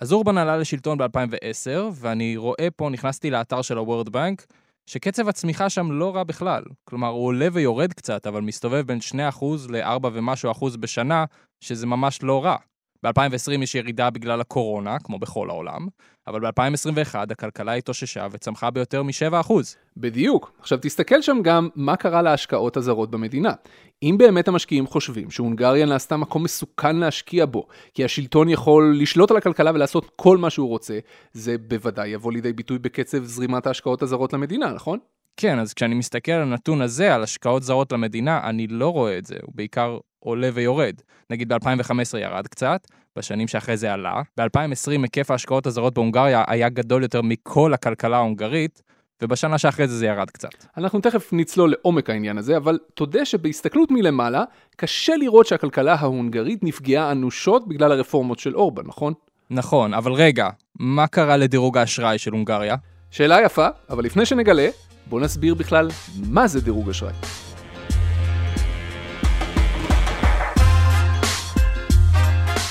אז 0.00 0.12
אורבן 0.12 0.38
עלה 0.38 0.56
לשלטון 0.56 0.98
ב-2010, 0.98 1.70
ואני 1.92 2.36
רואה 2.36 2.68
פה, 2.76 2.88
נכנסתי 2.90 3.30
לאתר 3.30 3.62
של 3.62 3.78
ה-World 3.78 4.10
Bank, 4.10 4.52
שקצב 4.86 5.28
הצמיחה 5.28 5.70
שם 5.70 5.92
לא 5.92 6.16
רע 6.16 6.24
בכלל. 6.24 6.62
כלומר, 6.84 7.08
הוא 7.08 7.26
עולה 7.26 7.48
ויורד 7.52 7.92
קצת, 7.92 8.26
אבל 8.26 8.40
מסתובב 8.40 8.86
בין 8.86 8.98
2% 9.38 9.44
ל-4 9.68 10.06
ומשהו 10.12 10.50
אחוז 10.50 10.76
בשנה, 10.76 11.24
שזה 11.60 11.86
ממש 11.86 12.22
לא 12.22 12.44
רע. 12.44 12.56
ב-2020 13.02 13.62
יש 13.62 13.74
ירידה 13.74 14.10
בגלל 14.10 14.40
הקורונה, 14.40 14.98
כמו 14.98 15.18
בכל 15.18 15.50
העולם, 15.50 15.86
אבל 16.26 16.40
ב-2021 16.40 17.14
הכלכלה 17.30 17.72
התאוששה 17.72 18.26
וצמחה 18.30 18.70
ביותר 18.70 19.02
מ-7%. 19.02 19.52
בדיוק. 19.96 20.52
עכשיו 20.60 20.78
תסתכל 20.82 21.22
שם 21.22 21.38
גם 21.42 21.68
מה 21.76 21.96
קרה 21.96 22.22
להשקעות 22.22 22.76
הזרות 22.76 23.10
במדינה. 23.10 23.52
אם 24.02 24.14
באמת 24.18 24.48
המשקיעים 24.48 24.86
חושבים 24.86 25.30
שהונגריה 25.30 25.86
נעשתה 25.86 26.16
מקום 26.16 26.42
מסוכן 26.42 26.96
להשקיע 26.96 27.46
בו, 27.46 27.66
כי 27.94 28.04
השלטון 28.04 28.48
יכול 28.48 28.96
לשלוט 29.00 29.30
על 29.30 29.36
הכלכלה 29.36 29.70
ולעשות 29.74 30.10
כל 30.16 30.38
מה 30.38 30.50
שהוא 30.50 30.68
רוצה, 30.68 30.98
זה 31.32 31.58
בוודאי 31.58 32.08
יבוא 32.08 32.32
לידי 32.32 32.52
ביטוי 32.52 32.78
בקצב 32.78 33.24
זרימת 33.24 33.66
ההשקעות 33.66 34.02
הזרות 34.02 34.32
למדינה, 34.32 34.72
נכון? 34.72 34.98
כן, 35.36 35.58
אז 35.58 35.74
כשאני 35.74 35.94
מסתכל 35.94 36.32
על 36.32 36.42
הנתון 36.42 36.82
הזה, 36.82 37.14
על 37.14 37.22
השקעות 37.22 37.62
זרות 37.62 37.92
למדינה, 37.92 38.40
אני 38.48 38.66
לא 38.66 38.88
רואה 38.88 39.18
את 39.18 39.26
זה, 39.26 39.34
הוא 39.42 39.52
בעיקר 39.54 39.98
עולה 40.30 40.50
ויורד. 40.54 40.94
נגיד 41.30 41.52
ב-2015 41.52 42.18
ירד 42.18 42.46
קצת, 42.46 42.86
בשנים 43.16 43.48
שאחרי 43.48 43.76
זה 43.76 43.92
עלה. 43.92 44.22
ב-2020 44.40 45.02
היקף 45.02 45.30
ההשקעות 45.30 45.66
הזרות 45.66 45.94
בהונגריה 45.94 46.44
היה 46.46 46.68
גדול 46.68 47.02
יותר 47.02 47.22
מכל 47.22 47.74
הכלכלה 47.74 48.16
ההונגרית, 48.16 48.82
ובשנה 49.22 49.58
שאחרי 49.58 49.88
זה 49.88 49.96
זה 49.96 50.06
ירד 50.06 50.30
קצת. 50.30 50.48
אנחנו 50.76 51.00
תכף 51.00 51.32
נצלול 51.32 51.70
לעומק 51.70 52.10
העניין 52.10 52.38
הזה, 52.38 52.56
אבל 52.56 52.78
תודה 52.94 53.24
שבהסתכלות 53.24 53.90
מלמעלה, 53.90 54.44
קשה 54.76 55.16
לראות 55.16 55.46
שהכלכלה 55.46 55.94
ההונגרית 55.94 56.64
נפגעה 56.64 57.12
אנושות 57.12 57.68
בגלל 57.68 57.92
הרפורמות 57.92 58.38
של 58.38 58.54
אורבן, 58.54 58.82
נכון? 58.86 59.12
נכון, 59.50 59.94
אבל 59.94 60.12
רגע, 60.12 60.48
מה 60.78 61.06
קרה 61.06 61.36
לדירוג 61.36 61.78
האשראי 61.78 62.18
של 62.18 62.32
הונגריה? 62.32 62.76
שאלה 63.10 63.42
יפה, 63.42 63.66
אבל 63.90 64.04
לפני 64.04 64.26
שנגלה, 64.26 64.68
בואו 65.08 65.20
נסביר 65.20 65.54
בכלל 65.54 65.88
מה 66.28 66.46
זה 66.46 66.60
דירוג 66.60 66.88
אשראי. 66.88 67.45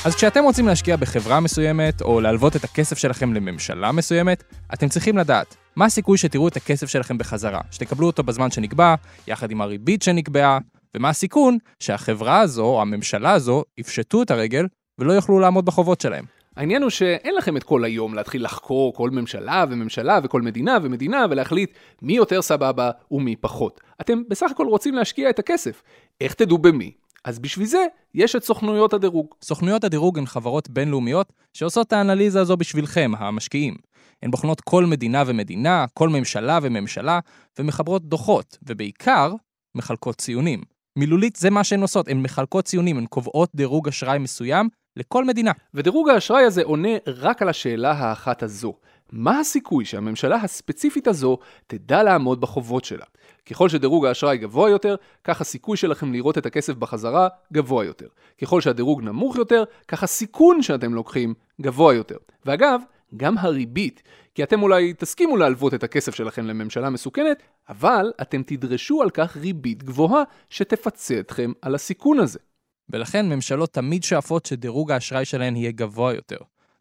אז 0.05 0.15
כשאתם 0.15 0.43
רוצים 0.43 0.67
להשקיע 0.67 0.95
בחברה 0.95 1.39
מסוימת, 1.39 2.01
או 2.01 2.21
להלוות 2.21 2.55
את 2.55 2.63
הכסף 2.63 2.97
שלכם 2.97 3.33
לממשלה 3.33 3.91
מסוימת, 3.91 4.43
אתם 4.73 4.89
צריכים 4.89 5.17
לדעת 5.17 5.55
מה 5.75 5.85
הסיכוי 5.85 6.17
שתראו 6.17 6.47
את 6.47 6.57
הכסף 6.57 6.87
שלכם 6.89 7.17
בחזרה, 7.17 7.61
שתקבלו 7.71 8.07
אותו 8.07 8.23
בזמן 8.23 8.51
שנקבע, 8.51 8.95
יחד 9.27 9.51
עם 9.51 9.61
הריבית 9.61 10.01
שנקבעה, 10.01 10.59
ומה 10.97 11.09
הסיכון 11.09 11.57
שהחברה 11.79 12.39
הזו, 12.39 12.63
או 12.63 12.81
הממשלה 12.81 13.31
הזו, 13.31 13.63
יפשטו 13.77 14.21
את 14.21 14.31
הרגל 14.31 14.67
ולא 14.99 15.13
יוכלו 15.13 15.39
לעמוד 15.39 15.65
בחובות 15.65 16.01
שלהם. 16.01 16.25
העניין 16.55 16.81
הוא 16.81 16.89
שאין 16.89 17.35
לכם 17.35 17.57
את 17.57 17.63
כל 17.63 17.83
היום 17.83 18.13
להתחיל 18.13 18.45
לחקור 18.45 18.93
כל 18.93 19.09
ממשלה 19.09 19.65
וממשלה 19.69 20.19
וכל 20.23 20.41
מדינה 20.41 20.77
ומדינה 20.83 21.25
ולהחליט 21.29 21.73
מי 22.01 22.13
יותר 22.13 22.41
סבבה 22.41 22.91
ומי 23.11 23.35
פחות. 23.35 23.81
אתם 24.01 24.21
בסך 24.29 24.51
הכל 24.51 24.67
רוצים 24.67 24.95
להשקיע 24.95 25.29
את 25.29 25.39
הכסף. 25.39 25.83
איך 26.21 26.33
תדעו 26.33 26.57
במי? 26.57 26.91
אז 27.25 27.39
בשביל 27.39 27.65
זה 27.65 27.85
יש 28.13 28.35
את 28.35 28.43
סוכנויות 28.43 28.93
הדירוג. 28.93 29.27
סוכנויות 29.41 29.83
הדירוג 29.83 30.17
הן 30.17 30.25
חברות 30.25 30.69
בינלאומיות 30.69 31.33
שעושות 31.53 31.87
את 31.87 31.93
האנליזה 31.93 32.41
הזו 32.41 32.57
בשבילכם, 32.57 33.11
המשקיעים. 33.17 33.75
הן 34.23 34.31
בוחנות 34.31 34.61
כל 34.61 34.85
מדינה 34.85 35.23
ומדינה, 35.27 35.85
כל 35.93 36.09
ממשלה 36.09 36.59
וממשלה, 36.61 37.19
ומחברות 37.59 38.05
דוחות, 38.05 38.57
ובעיקר, 38.67 39.33
מחלקות 39.75 40.15
ציונים. 40.15 40.61
מילולית 40.95 41.35
זה 41.35 41.49
מה 41.49 41.63
שהן 41.63 41.81
עושות, 41.81 42.07
הן 42.07 42.21
מחלקות 42.21 42.65
ציונים, 42.65 42.97
הן 42.97 43.05
קובעות 43.05 43.49
דירוג 43.55 43.87
אשראי 43.87 44.17
מסוים 44.17 44.69
לכל 44.95 45.25
מדינה. 45.25 45.51
ודירוג 45.73 46.09
האשראי 46.09 46.43
הזה 46.43 46.63
עונה 46.63 46.89
רק 47.07 47.41
על 47.41 47.49
השאלה 47.49 47.91
האחת 47.91 48.43
הזו. 48.43 48.73
מה 49.11 49.39
הסיכוי 49.39 49.85
שהממשלה 49.85 50.35
הספציפית 50.35 51.07
הזו 51.07 51.37
תדע 51.67 52.03
לעמוד 52.03 52.41
בחובות 52.41 52.85
שלה? 52.85 53.05
ככל 53.45 53.69
שדירוג 53.69 54.05
האשראי 54.05 54.37
גבוה 54.37 54.69
יותר, 54.69 54.95
כך 55.23 55.41
הסיכוי 55.41 55.77
שלכם 55.77 56.13
לראות 56.13 56.37
את 56.37 56.45
הכסף 56.45 56.73
בחזרה 56.73 57.27
גבוה 57.53 57.85
יותר. 57.85 58.07
ככל 58.41 58.61
שהדירוג 58.61 59.01
נמוך 59.01 59.35
יותר, 59.35 59.63
כך 59.87 60.03
הסיכון 60.03 60.61
שאתם 60.61 60.93
לוקחים 60.93 61.33
גבוה 61.61 61.93
יותר. 61.93 62.17
ואגב, 62.45 62.81
גם 63.17 63.37
הריבית, 63.37 64.03
כי 64.35 64.43
אתם 64.43 64.63
אולי 64.63 64.93
תסכימו 64.93 65.37
להלוות 65.37 65.73
את 65.73 65.83
הכסף 65.83 66.15
שלכם 66.15 66.45
לממשלה 66.45 66.89
מסוכנת, 66.89 67.43
אבל 67.69 68.11
אתם 68.21 68.43
תדרשו 68.43 69.01
על 69.01 69.09
כך 69.09 69.37
ריבית 69.37 69.83
גבוהה 69.83 70.23
שתפצה 70.49 71.19
אתכם 71.19 71.51
על 71.61 71.75
הסיכון 71.75 72.19
הזה. 72.19 72.39
ולכן 72.89 73.29
ממשלות 73.29 73.73
תמיד 73.73 74.03
שואפות 74.03 74.45
שדירוג 74.45 74.91
האשראי 74.91 75.25
שלהן 75.25 75.55
יהיה 75.55 75.71
גבוה 75.71 76.13
יותר. 76.13 76.37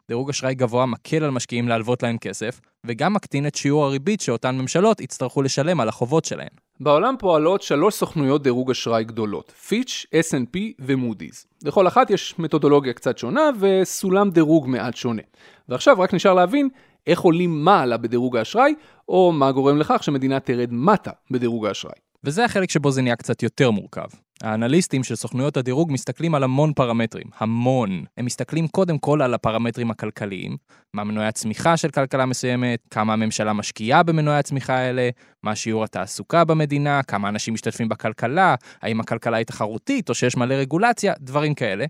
דירוג 0.09 0.29
אשראי 0.29 0.55
גבוה 0.55 0.85
מקל 0.85 1.23
על 1.23 1.31
משקיעים 1.31 1.67
להלוות 1.67 2.03
להם 2.03 2.17
כסף, 2.17 2.61
וגם 2.85 3.13
מקטין 3.13 3.47
את 3.47 3.55
שיעור 3.55 3.85
הריבית 3.85 4.21
שאותן 4.21 4.57
ממשלות 4.57 5.01
יצטרכו 5.01 5.41
לשלם 5.41 5.79
על 5.79 5.89
החובות 5.89 6.25
שלהן. 6.25 6.47
בעולם 6.79 7.15
פועלות 7.19 7.61
שלוש 7.61 7.95
סוכנויות 7.95 8.43
דירוג 8.43 8.71
אשראי 8.71 9.03
גדולות, 9.03 9.51
פיץ', 9.51 10.05
S&P 10.15 10.59
ומודי'ס. 10.79 11.47
לכל 11.63 11.87
אחת 11.87 12.09
יש 12.09 12.39
מתודולוגיה 12.39 12.93
קצת 12.93 13.17
שונה 13.17 13.49
וסולם 13.59 14.29
דירוג 14.29 14.67
מעט 14.67 14.95
שונה. 14.95 15.21
ועכשיו 15.69 15.99
רק 15.99 16.13
נשאר 16.13 16.33
להבין 16.33 16.69
איך 17.07 17.19
עולים 17.19 17.63
מעלה 17.63 17.97
בדירוג 17.97 18.37
האשראי, 18.37 18.73
או 19.09 19.31
מה 19.31 19.51
גורם 19.51 19.77
לכך 19.77 20.03
שמדינה 20.03 20.39
תרד 20.39 20.69
מטה 20.71 21.11
בדירוג 21.31 21.65
האשראי. 21.65 21.99
וזה 22.23 22.45
החלק 22.45 22.69
שבו 22.69 22.91
זה 22.91 23.01
נהיה 23.01 23.15
קצת 23.15 23.43
יותר 23.43 23.71
מורכב. 23.71 24.07
האנליסטים 24.43 25.03
של 25.03 25.15
סוכנויות 25.15 25.57
הדירוג 25.57 25.91
מסתכלים 25.91 26.35
על 26.35 26.43
המון 26.43 26.73
פרמטרים, 26.73 27.27
המון. 27.37 28.03
הם 28.17 28.25
מסתכלים 28.25 28.67
קודם 28.67 28.97
כל 28.97 29.21
על 29.21 29.33
הפרמטרים 29.33 29.91
הכלכליים, 29.91 30.57
מה 30.93 31.03
מנועי 31.03 31.27
הצמיחה 31.27 31.77
של 31.77 31.89
כלכלה 31.89 32.25
מסוימת, 32.25 32.79
כמה 32.89 33.13
הממשלה 33.13 33.53
משקיעה 33.53 34.03
במנועי 34.03 34.37
הצמיחה 34.37 34.77
האלה, 34.77 35.09
מה 35.43 35.55
שיעור 35.55 35.83
התעסוקה 35.83 36.43
במדינה, 36.43 37.03
כמה 37.03 37.29
אנשים 37.29 37.53
משתתפים 37.53 37.89
בכלכלה, 37.89 38.55
האם 38.81 38.99
הכלכלה 38.99 39.37
היא 39.37 39.45
תחרותית 39.45 40.09
או 40.09 40.15
שיש 40.15 40.37
מלא 40.37 40.53
רגולציה, 40.53 41.13
דברים 41.19 41.53
כאלה. 41.53 41.85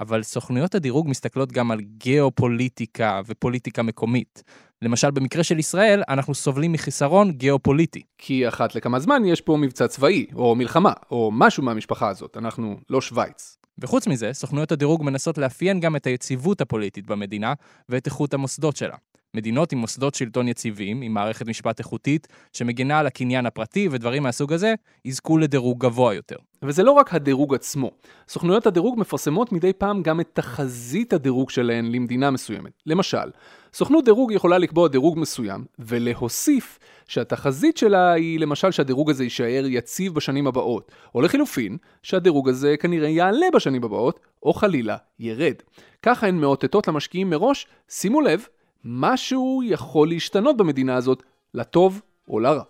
אבל 0.00 0.22
סוכנויות 0.22 0.74
הדירוג 0.74 1.08
מסתכלות 1.08 1.52
גם 1.52 1.70
על 1.70 1.80
גיאופוליטיקה 1.80 3.20
ופוליטיקה 3.26 3.82
מקומית. 3.82 4.42
למשל, 4.82 5.10
במקרה 5.10 5.44
של 5.44 5.58
ישראל, 5.58 6.02
אנחנו 6.08 6.34
סובלים 6.34 6.72
מחיסרון 6.72 7.32
גיאופוליטי. 7.32 8.02
כי 8.18 8.48
אחת 8.48 8.74
לכמה 8.74 9.00
זמן 9.00 9.24
יש 9.24 9.40
פה 9.40 9.56
מבצע 9.56 9.88
צבאי, 9.88 10.26
או 10.34 10.54
מלחמה, 10.54 10.92
או 11.10 11.30
משהו 11.32 11.62
מהמשפחה 11.62 12.08
הזאת, 12.08 12.36
אנחנו 12.36 12.76
לא 12.90 13.00
שווייץ. 13.00 13.58
וחוץ 13.78 14.06
מזה, 14.06 14.32
סוכנויות 14.32 14.72
הדירוג 14.72 15.02
מנסות 15.02 15.38
לאפיין 15.38 15.80
גם 15.80 15.96
את 15.96 16.06
היציבות 16.06 16.60
הפוליטית 16.60 17.06
במדינה 17.06 17.52
ואת 17.88 18.06
איכות 18.06 18.34
המוסדות 18.34 18.76
שלה. 18.76 18.96
מדינות 19.34 19.72
עם 19.72 19.78
מוסדות 19.78 20.14
שלטון 20.14 20.48
יציבים, 20.48 21.02
עם 21.02 21.14
מערכת 21.14 21.46
משפט 21.46 21.78
איכותית, 21.78 22.28
שמגינה 22.52 22.98
על 22.98 23.06
הקניין 23.06 23.46
הפרטי 23.46 23.88
ודברים 23.90 24.22
מהסוג 24.22 24.52
הזה, 24.52 24.74
יזכו 25.04 25.38
לדירוג 25.38 25.80
גבוה 25.80 26.14
יותר. 26.14 26.36
וזה 26.64 26.82
לא 26.82 26.92
רק 26.92 27.14
הדירוג 27.14 27.54
עצמו. 27.54 27.90
סוכנויות 28.28 28.66
הדירוג 28.66 28.98
מפרסמות 28.98 29.52
מדי 29.52 29.72
פעם 29.72 30.02
גם 30.02 30.20
את 30.20 30.28
תחזית 30.32 31.12
הדירוג 31.12 31.50
שלהן 31.50 31.92
למדינה 31.92 32.30
מסוימת. 32.30 32.72
למשל, 32.86 33.30
סוכנות 33.72 34.04
דירוג 34.04 34.32
יכולה 34.32 34.58
לקבוע 34.58 34.88
דירוג 34.88 35.18
מסוים, 35.18 35.64
ולהוסיף 35.78 36.78
שהתחזית 37.06 37.76
שלה 37.76 38.12
היא 38.12 38.40
למשל 38.40 38.70
שהדירוג 38.70 39.10
הזה 39.10 39.24
יישאר 39.24 39.64
יציב 39.68 40.14
בשנים 40.14 40.46
הבאות, 40.46 40.92
או 41.14 41.22
לחילופין, 41.22 41.76
שהדירוג 42.02 42.48
הזה 42.48 42.76
כנראה 42.76 43.08
יעלה 43.08 43.46
בשנים 43.54 43.84
הבאות, 43.84 44.20
או 44.42 44.52
חלילה, 44.52 44.96
ירד. 45.18 45.54
ככה 46.02 46.26
הן 46.26 46.34
מאותתות 46.34 46.88
למשקיעים 46.88 47.30
מראש, 47.30 47.66
שימו 47.88 48.20
לב, 48.20 48.46
משהו 48.84 49.62
יכול 49.64 50.08
להשתנות 50.08 50.56
במדינה 50.56 50.96
הזאת, 50.96 51.22
לטוב 51.54 52.00
או 52.28 52.40
לרע. 52.40 52.62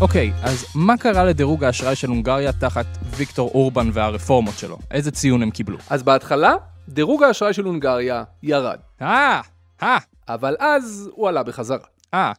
אוקיי, 0.00 0.32
אז 0.42 0.66
מה 0.74 0.96
קרה 0.96 1.24
לדירוג 1.24 1.64
האשראי 1.64 1.96
של 1.96 2.08
הונגריה 2.08 2.52
תחת 2.52 2.86
ויקטור 3.04 3.50
אורבן 3.54 3.90
והרפורמות 3.92 4.54
שלו? 4.58 4.78
איזה 4.90 5.10
ציון 5.10 5.42
הם 5.42 5.50
קיבלו? 5.50 5.78
אז 5.90 6.02
בהתחלה, 6.02 6.54
דירוג 6.88 7.22
האשראי 7.22 7.52
של 7.52 7.64
הונגריה 7.64 8.24
ירד. 8.42 8.78
אה, 9.02 9.40
אה, 9.82 9.98
אבל 10.28 10.56
אז 10.58 11.10
הוא 11.12 11.28
עלה 11.28 11.42
בחזרה. 11.42 11.86
אה, 12.14 12.32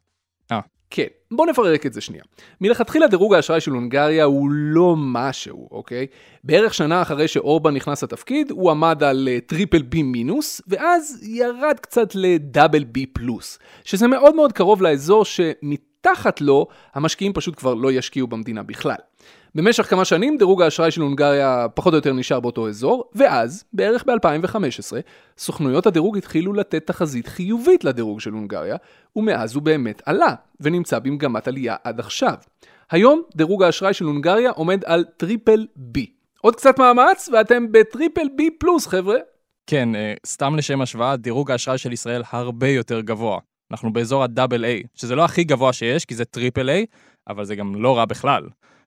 כן, 0.90 1.08
בוא 1.32 1.46
נפרק 1.46 1.86
את 1.86 1.94
זה 1.94 2.02
שנייה. 2.02 2.24
מלכתחילה 2.62 3.08
דירוג 3.08 3.34
האשראי 3.34 3.62
של 3.62 3.72
הונגריה 3.72 4.24
הוא 4.24 4.50
לא 4.52 4.96
משהו, 4.98 5.68
אוקיי? 5.72 6.08
בערך 6.44 6.74
שנה 6.74 7.02
אחרי 7.02 7.28
שאורבן 7.28 7.74
נכנס 7.74 8.04
לתפקיד, 8.04 8.52
הוא 8.52 8.72
עמד 8.72 9.04
על 9.04 9.30
triple 9.48 9.82
B 9.82 10.04
minus, 10.04 10.62
ואז 10.68 11.24
ירד 11.28 11.80
קצת 11.82 12.16
ל 12.16 12.25
double 12.25 12.84
B 12.84 13.06
plus, 13.06 13.60
שזה 13.84 14.08
מאוד 14.08 14.36
מאוד 14.36 14.54
קרוב 14.54 14.82
לאזור 14.82 15.26
שמתחת 16.06 16.42
לו, 16.42 16.68
המשקיעים 16.94 17.34
פשוט 17.34 17.58
כבר 17.58 17.74
לא 17.74 17.92
ישקיעו 17.92 18.28
במדינה 18.28 18.64
בכלל. 18.64 18.96
במשך 19.56 19.90
כמה 19.90 20.06
שנים 20.06 20.38
דירוג 20.38 20.62
האשראי 20.62 20.92
של 20.92 21.02
הונגריה 21.02 21.66
פחות 21.74 21.94
או 21.94 21.98
יותר 21.98 22.14
נשאר 22.14 22.40
באותו 22.40 22.68
אזור, 22.68 23.10
ואז, 23.16 23.64
בערך 23.74 24.04
ב-2015, 24.08 24.58
סוכנויות 25.38 25.88
הדירוג 25.88 26.18
התחילו 26.18 26.54
לתת 26.54 26.88
תחזית 26.88 27.28
חיובית 27.28 27.84
לדירוג 27.84 28.20
של 28.20 28.32
הונגריה, 28.32 28.76
ומאז 29.16 29.56
הוא 29.56 29.64
באמת 29.64 30.02
עלה, 30.06 30.34
ונמצא 30.60 31.00
במגמת 31.00 31.48
עלייה 31.48 31.76
עד 31.84 32.00
עכשיו. 32.00 32.36
היום 32.92 33.22
דירוג 33.36 33.64
האשראי 33.64 33.94
של 33.94 34.06
הונגריה 34.06 34.52
עומד 34.52 34.86
על 34.86 35.06
triple 35.18 35.68
B. 35.76 36.12
עוד 36.42 36.56
קצת 36.56 36.80
מאמץ 36.80 37.30
ואתם 37.34 37.72
ב 37.72 37.80
triple 37.80 38.28
B 38.36 38.50
plus 38.52 38.88
חבר'ה. 38.88 39.18
כן, 39.68 39.96
אה, 39.96 40.14
סתם 40.26 40.56
לשם 40.56 40.82
השוואה, 40.82 41.16
דירוג 41.16 41.52
האשראי 41.52 41.78
של 41.78 41.94
ישראל 41.94 42.22
הרבה 42.32 42.68
יותר 42.68 43.02
גבוה. 43.02 43.40
אנחנו 43.72 43.94
באזור 43.94 44.24
ה 44.24 44.30
double 44.30 44.66
A, 44.66 44.84
שזה 44.96 45.16
לא 45.16 45.26
הכי 45.26 45.44
גבוה 45.44 45.74
שיש, 45.74 46.06
כי 46.06 46.16
זה 46.16 46.26
triple 46.26 46.70
A, 46.70 46.86
אבל 47.28 47.46
זה 47.46 47.56
גם 47.56 47.76
לא 47.76 47.98
רע 47.98 48.06
בכלל. 48.06 48.44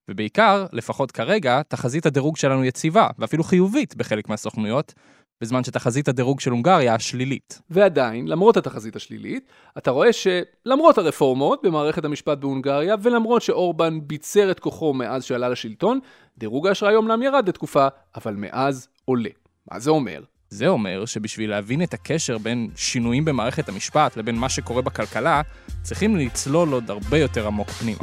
ובעיקר, 0.09 0.67
לפחות 0.73 1.11
כרגע, 1.11 1.63
תחזית 1.69 2.07
הדירוג 2.07 2.37
שלנו 2.37 2.65
יציבה, 2.65 3.09
ואפילו 3.19 3.45
חיובית 3.45 3.97
בחלק 3.97 4.29
מהסוכנויות, 4.29 4.95
בזמן 5.41 5.65
שתחזית 5.65 6.09
הדירוג 6.09 6.41
של 6.41 6.51
הונגריה 6.51 6.99
שלילית. 6.99 7.61
ועדיין, 7.71 8.29
למרות 8.29 8.57
התחזית 8.57 8.97
השלילית, 8.97 9.49
אתה 9.79 9.91
רואה 9.91 10.11
שלמרות 10.13 10.99
הרפורמות 10.99 11.61
במערכת 11.63 12.05
המשפט 12.05 12.39
בהונגריה, 12.39 12.95
ולמרות 13.03 13.43
שאורבן 13.43 13.99
ביצר 14.03 14.51
את 14.51 14.61
כוחו 14.61 14.95
מאז 14.95 15.25
שעלה 15.25 15.49
לשלטון, 15.49 16.01
דירוג 16.39 16.67
האשראי 16.67 16.95
אומנם 16.95 17.23
ירד 17.23 17.49
לתקופה, 17.49 17.89
אבל 18.17 18.35
מאז 18.35 18.89
עולה. 19.05 19.31
מה 19.71 19.79
זה 19.79 19.91
אומר? 19.91 20.23
זה 20.51 20.69
אומר 20.69 21.05
שבשביל 21.07 21.51
להבין 21.51 21.83
את 21.83 21.95
הקשר 21.95 22.39
בין 22.39 22.69
שינויים 22.77 23.25
במערכת 23.25 23.69
המשפט 23.69 24.17
לבין 24.17 24.37
מה 24.37 24.49
שקורה 24.49 24.83
בכלכלה, 24.83 25.43
צריכים 25.83 26.17
לצלול 26.17 26.73
עוד 26.73 26.91
הרבה 26.91 27.19
יותר 27.19 27.47
עמוק 27.47 27.71
פנימה. 27.71 28.01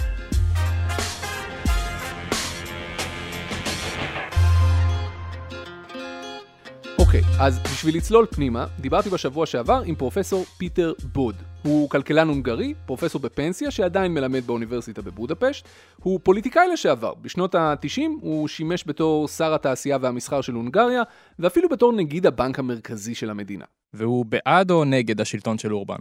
אוקיי, 7.16 7.30
okay, 7.30 7.42
אז 7.42 7.60
בשביל 7.60 7.98
לצלול 7.98 8.26
פנימה, 8.26 8.66
דיברתי 8.80 9.10
בשבוע 9.10 9.46
שעבר 9.46 9.82
עם 9.86 9.96
פרופסור 9.96 10.46
פיטר 10.58 10.94
בוד. 11.14 11.36
הוא 11.64 11.90
כלכלן 11.90 12.28
הונגרי, 12.28 12.74
פרופסור 12.86 13.22
בפנסיה, 13.22 13.72
שעדיין 13.72 14.14
מלמד 14.14 14.44
באוניברסיטה 14.46 15.02
בבודפשט. 15.02 15.68
הוא 15.96 16.20
פוליטיקאי 16.24 16.68
לשעבר. 16.74 17.14
בשנות 17.14 17.56
ה-90 17.56 18.02
הוא 18.22 18.48
שימש 18.48 18.84
בתור 18.88 19.28
שר 19.28 19.54
התעשייה 19.54 19.98
והמסחר 20.02 20.42
של 20.42 20.54
הונגריה, 20.54 21.04
ואפילו 21.40 21.70
בתור 21.70 21.94
נגיד 21.94 22.26
הבנק 22.26 22.60
המרכזי 22.60 23.16
של 23.16 23.30
המדינה. 23.30 23.66
והוא 23.94 24.26
בעד 24.26 24.72
או 24.72 24.86
נגד 24.86 25.22
השלטון 25.22 25.58
של 25.58 25.74
אורבן? 25.74 26.00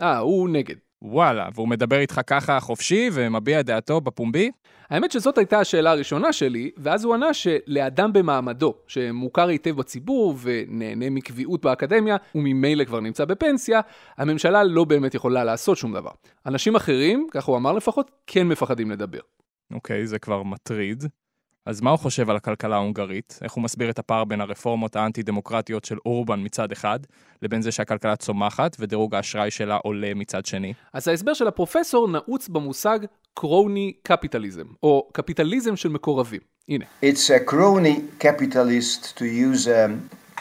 אה, 0.00 0.18
הוא 0.18 0.48
נגד. 0.48 0.76
וואלה, 1.02 1.48
והוא 1.54 1.68
מדבר 1.68 1.98
איתך 1.98 2.20
ככה 2.26 2.60
חופשי 2.60 3.10
ומביע 3.12 3.62
דעתו 3.62 4.00
בפומבי? 4.00 4.50
האמת 4.90 5.12
שזאת 5.12 5.38
הייתה 5.38 5.58
השאלה 5.58 5.90
הראשונה 5.90 6.32
שלי, 6.32 6.70
ואז 6.76 7.04
הוא 7.04 7.14
ענה 7.14 7.34
שלאדם 7.34 8.12
במעמדו, 8.12 8.74
שמוכר 8.86 9.48
היטב 9.48 9.76
בציבור 9.76 10.34
ונהנה 10.42 11.10
מקביעות 11.10 11.62
באקדמיה, 11.62 12.16
וממילא 12.34 12.84
כבר 12.84 13.00
נמצא 13.00 13.24
בפנסיה, 13.24 13.80
הממשלה 14.18 14.64
לא 14.64 14.84
באמת 14.84 15.14
יכולה 15.14 15.44
לעשות 15.44 15.76
שום 15.76 15.92
דבר. 15.94 16.10
אנשים 16.46 16.76
אחרים, 16.76 17.26
ככה 17.30 17.50
הוא 17.50 17.58
אמר 17.58 17.72
לפחות, 17.72 18.10
כן 18.26 18.48
מפחדים 18.48 18.90
לדבר. 18.90 19.20
אוקיי, 19.72 20.06
זה 20.06 20.18
כבר 20.18 20.42
מטריד. 20.42 21.04
אז 21.66 21.80
מה 21.80 21.90
הוא 21.90 21.98
חושב 21.98 22.30
על 22.30 22.36
הכלכלה 22.36 22.76
ההונגרית? 22.76 23.38
איך 23.42 23.52
הוא 23.52 23.64
מסביר 23.64 23.90
את 23.90 23.98
הפער 23.98 24.24
בין 24.24 24.40
הרפורמות 24.40 24.96
האנטי-דמוקרטיות 24.96 25.84
של 25.84 25.96
אורבן 26.06 26.44
מצד 26.44 26.72
אחד, 26.72 26.98
לבין 27.42 27.62
זה 27.62 27.72
שהכלכלה 27.72 28.16
צומחת 28.16 28.76
ודירוג 28.78 29.14
האשראי 29.14 29.50
שלה 29.50 29.76
עולה 29.76 30.14
מצד 30.14 30.46
שני? 30.46 30.72
אז 30.92 31.08
ההסבר 31.08 31.34
של 31.34 31.48
הפרופסור 31.48 32.08
נעוץ 32.08 32.48
במושג 32.48 32.98
קרוני 33.34 33.92
קפיטליזם, 34.02 34.66
או 34.82 35.08
קפיטליזם 35.12 35.76
של 35.76 35.88
מקורבים. 35.88 36.40
הנה. 36.68 36.84
It's 37.02 37.30
a 37.30 37.50
crony 37.50 38.24
capitalist 38.24 39.18
to 39.18 39.24
use 39.24 39.66
a 39.66 39.90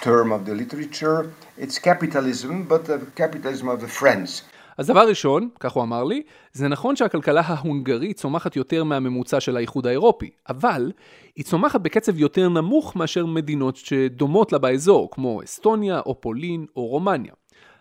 term 0.01 0.31
of 0.31 0.45
the 0.45 0.53
literature. 0.53 1.19
It's 1.57 1.77
capitalism, 1.79 2.67
but 2.69 2.85
the 2.85 2.99
capitalism 3.15 3.67
of 3.67 3.81
the 3.81 4.01
friends. 4.01 4.43
אז 4.79 4.88
דבר 4.88 5.07
ראשון, 5.07 5.50
כך 5.59 5.71
הוא 5.71 5.83
אמר 5.83 6.03
לי, 6.03 6.24
זה 6.53 6.67
נכון 6.67 6.95
שהכלכלה 6.95 7.41
ההונגרית 7.45 8.17
צומחת 8.17 8.55
יותר 8.55 8.83
מהממוצע 8.83 9.39
של 9.39 9.57
האיחוד 9.57 9.88
האירופי, 9.88 10.29
אבל 10.50 10.91
היא 11.36 11.45
צומחת 11.45 11.81
בקצב 11.81 12.19
יותר 12.19 12.50
נמוך 12.50 12.95
מאשר 12.95 13.25
מדינות 13.25 13.75
שדומות 13.75 14.51
לה 14.51 14.59
באזור, 14.59 15.09
כמו 15.12 15.43
אסטוניה 15.43 16.00
או 16.05 16.21
פולין 16.21 16.65
או 16.75 16.86
רומניה. 16.86 17.33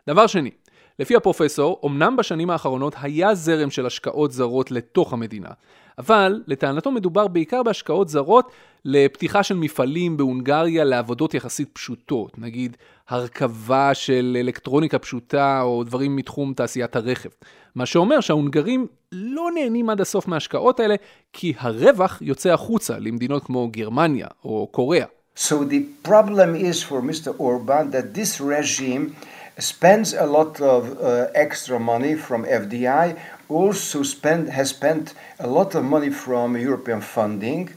דבר 0.08 0.26
שני, 0.26 0.50
לפי 0.98 1.16
הפרופסור, 1.16 1.80
אמנם 1.86 2.16
בשנים 2.16 2.50
האחרונות 2.50 2.94
היה 3.00 3.34
זרם 3.34 3.70
של 3.70 3.86
השקעות 3.86 4.32
זרות 4.32 4.70
לתוך 4.70 5.12
המדינה, 5.12 5.50
אבל 5.98 6.42
לטענתו 6.46 6.90
מדובר 6.90 7.28
בעיקר 7.28 7.62
בהשקעות 7.62 8.08
זרות 8.08 8.52
לפתיחה 8.84 9.42
של 9.42 9.56
מפעלים 9.56 10.16
בהונגריה 10.16 10.84
לעבודות 10.84 11.34
יחסית 11.34 11.68
פשוטות, 11.72 12.38
נגיד 12.38 12.76
הרכבה 13.08 13.94
של 13.94 14.36
אלקטרוניקה 14.40 14.98
פשוטה 14.98 15.60
או 15.62 15.84
דברים 15.84 16.16
מתחום 16.16 16.54
תעשיית 16.54 16.96
הרכב. 16.96 17.28
מה 17.74 17.86
שאומר 17.86 18.20
שההונגרים 18.20 18.86
לא 19.12 19.48
נהנים 19.54 19.90
עד 19.90 20.00
הסוף 20.00 20.28
מההשקעות 20.28 20.80
האלה, 20.80 20.94
כי 21.32 21.52
הרווח 21.58 22.18
יוצא 22.22 22.52
החוצה 22.52 22.98
למדינות 22.98 23.44
כמו 23.44 23.68
גרמניה 23.68 24.26
או 24.44 24.68
קוריאה. 24.70 25.06
So 25.36 25.54
the 25.74 26.08
problem 26.08 26.50
is 26.56 26.82
for 26.82 27.00
Mr. 27.00 27.30
Orban 27.38 27.92
that 27.92 28.14
this 28.14 28.40
regime 28.40 29.14
spends 29.58 30.14
a 30.14 30.26
lot 30.26 30.60
of 30.60 30.82
uh, 31.00 31.26
extra 31.34 31.78
money 31.78 32.14
from 32.16 32.44
FDI, 32.44 33.06
also 33.48 34.02
spend, 34.02 34.48
has 34.50 34.70
spent 34.70 35.14
a 35.38 35.46
lot 35.46 35.74
of 35.74 35.84
money 35.84 36.10
from 36.10 36.56
European 36.56 37.00
funding, 37.00 37.70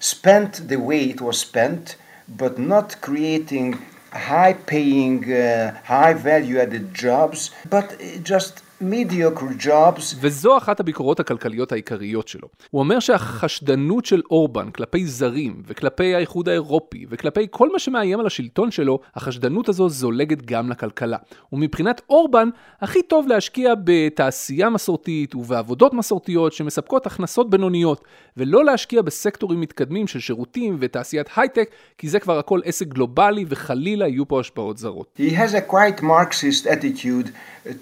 spent 0.00 0.68
the 0.68 0.76
way 0.76 1.04
it 1.04 1.20
was 1.20 1.38
spent, 1.38 1.96
but 2.28 2.58
not 2.58 3.00
creating 3.00 3.78
high 4.12 4.52
paying, 4.52 5.32
uh, 5.32 5.78
high 5.84 6.12
value 6.12 6.58
added 6.58 6.94
jobs, 6.94 7.50
but 7.68 8.00
just. 8.22 8.62
וזו 10.20 10.56
אחת 10.56 10.80
הביקורות 10.80 11.20
הכלכליות 11.20 11.72
העיקריות 11.72 12.28
שלו. 12.28 12.48
הוא 12.70 12.80
אומר 12.80 13.00
שהחשדנות 13.00 14.04
של 14.04 14.22
אורבן 14.30 14.70
כלפי 14.70 15.06
זרים 15.06 15.62
וכלפי 15.66 16.14
האיחוד 16.14 16.48
האירופי 16.48 17.06
וכלפי 17.10 17.46
כל 17.50 17.72
מה 17.72 17.78
שמאיים 17.78 18.20
על 18.20 18.26
השלטון 18.26 18.70
שלו, 18.70 18.98
החשדנות 19.14 19.68
הזו 19.68 19.88
זולגת 19.88 20.42
גם 20.42 20.70
לכלכלה. 20.70 21.16
ומבחינת 21.52 22.00
אורבן, 22.10 22.48
הכי 22.80 23.02
טוב 23.02 23.26
להשקיע 23.28 23.74
בתעשייה 23.84 24.70
מסורתית 24.70 25.34
ובעבודות 25.34 25.94
מסורתיות 25.94 26.52
שמספקות 26.52 27.06
הכנסות 27.06 27.50
בינוניות, 27.50 28.04
ולא 28.36 28.64
להשקיע 28.64 29.02
בסקטורים 29.02 29.60
מתקדמים 29.60 30.06
של 30.06 30.20
שירותים 30.20 30.76
ותעשיית 30.80 31.26
הייטק, 31.36 31.70
כי 31.98 32.08
זה 32.08 32.20
כבר 32.20 32.38
הכל 32.38 32.60
עסק 32.64 32.86
גלובלי 32.86 33.44
וחלילה 33.48 34.08
יהיו 34.08 34.28
פה 34.28 34.40
השפעות 34.40 34.78
זרות. 34.78 35.18
He 35.18 35.32
has 35.32 35.54
a 35.54 35.72
quite 35.72 36.02
Marxist 36.02 36.66
attitude 36.66 37.28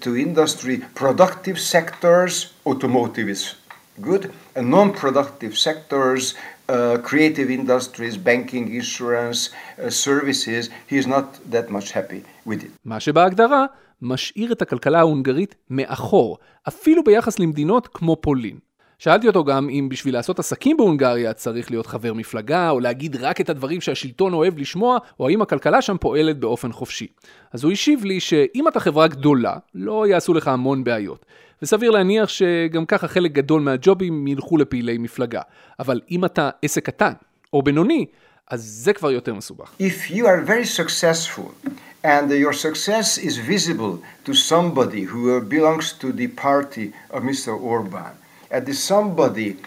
to 0.03 0.09
industry 0.15 0.77
productive 0.95 1.57
sectors, 1.59 2.53
automotive 2.65 3.29
is 3.29 3.55
good, 4.01 4.31
and 4.55 4.69
non-productive 4.69 5.57
sectors, 5.57 6.35
uh, 6.69 6.97
creative 7.09 7.49
industries, 7.49 8.17
banking, 8.17 8.73
insurance, 8.73 9.49
uh, 9.49 9.89
services, 9.89 10.69
he 10.89 10.97
is 10.97 11.07
not 11.07 11.25
that 11.51 11.69
much 11.69 11.91
happy 11.91 12.23
with 12.45 12.63
it. 12.63 12.71
מה 12.85 12.99
שבהגדרה 12.99 13.65
משאיר 14.01 14.51
את 14.51 14.61
הכלכלה 14.61 14.99
ההונגרית 14.99 15.55
מאחור, 15.69 16.37
אפילו 16.67 17.03
ביחס 17.03 17.39
למדינות 17.39 17.87
כמו 17.93 18.15
פולין. 18.21 18.59
שאלתי 19.03 19.27
אותו 19.27 19.43
גם 19.43 19.69
אם 19.69 19.89
בשביל 19.89 20.13
לעשות 20.13 20.39
עסקים 20.39 20.77
בהונגריה 20.77 21.33
צריך 21.33 21.71
להיות 21.71 21.87
חבר 21.87 22.13
מפלגה, 22.13 22.69
או 22.69 22.79
להגיד 22.79 23.15
רק 23.15 23.41
את 23.41 23.49
הדברים 23.49 23.81
שהשלטון 23.81 24.33
אוהב 24.33 24.57
לשמוע, 24.57 24.97
או 25.19 25.27
האם 25.27 25.41
הכלכלה 25.41 25.81
שם 25.81 25.97
פועלת 25.97 26.39
באופן 26.39 26.71
חופשי. 26.71 27.07
אז 27.51 27.63
הוא 27.63 27.71
השיב 27.71 28.05
לי 28.05 28.19
שאם 28.19 28.67
אתה 28.67 28.79
חברה 28.79 29.07
גדולה, 29.07 29.55
לא 29.75 30.07
יעשו 30.07 30.33
לך 30.33 30.47
המון 30.47 30.83
בעיות. 30.83 31.25
וסביר 31.61 31.91
להניח 31.91 32.29
שגם 32.29 32.85
ככה 32.85 33.07
חלק 33.07 33.31
גדול 33.31 33.61
מהג'ובים 33.61 34.27
ילכו 34.27 34.57
לפעילי 34.57 34.97
מפלגה. 34.97 35.41
אבל 35.79 36.01
אם 36.11 36.25
אתה 36.25 36.49
עסק 36.61 36.85
קטן, 36.85 37.13
או 37.53 37.61
בינוני, 37.61 38.05
אז 38.51 38.63
זה 38.63 38.93
כבר 38.93 39.11
יותר 39.11 39.33
מסובך. 39.33 39.71
If 39.79 40.11
you 40.11 40.23
are 40.23 40.47
very 40.47 40.79
successful 40.81 41.69
and 42.03 42.29
your 42.29 42.53
success 42.53 43.17
is 43.17 43.37
visible 43.49 44.27
to 44.29 44.33
somebody 44.33 45.03
who 45.11 45.41
belongs 45.41 45.93
to 46.01 46.11
the 46.11 46.27
party 46.41 47.15
of 47.15 47.17
Mr. 47.17 47.51
Orban, 47.63 48.20
and 48.51 48.65
this 48.65 48.83
somebody 48.83 49.57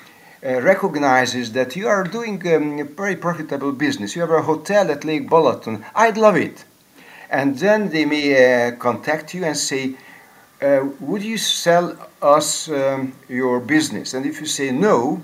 uh, 0.45 0.61
recognizes 0.61 1.53
that 1.53 1.75
you 1.75 1.89
are 1.89 2.05
doing 2.05 2.37
um, 2.55 2.79
a 2.79 2.85
very 2.85 3.17
profitable 3.17 3.73
business, 3.73 4.15
you 4.15 4.21
have 4.21 4.31
a 4.31 4.43
hotel 4.43 4.91
at 4.91 5.05
Lake 5.05 5.29
Balaton, 5.29 5.83
I'd 5.95 6.19
love 6.19 6.37
it. 6.37 6.65
And 7.31 7.59
then 7.59 7.89
they 7.89 8.05
may 8.05 8.27
uh, 8.69 8.77
contact 8.77 9.35
you 9.35 9.45
and 9.45 9.57
say, 9.57 9.97
uh, 10.61 10.87
would 11.01 11.23
you 11.23 11.39
sell 11.39 11.97
us 12.23 12.69
um, 12.69 13.15
your 13.29 13.59
business? 13.59 14.15
And 14.15 14.27
if 14.27 14.41
you 14.41 14.47
say 14.47 14.71
no, 14.71 15.21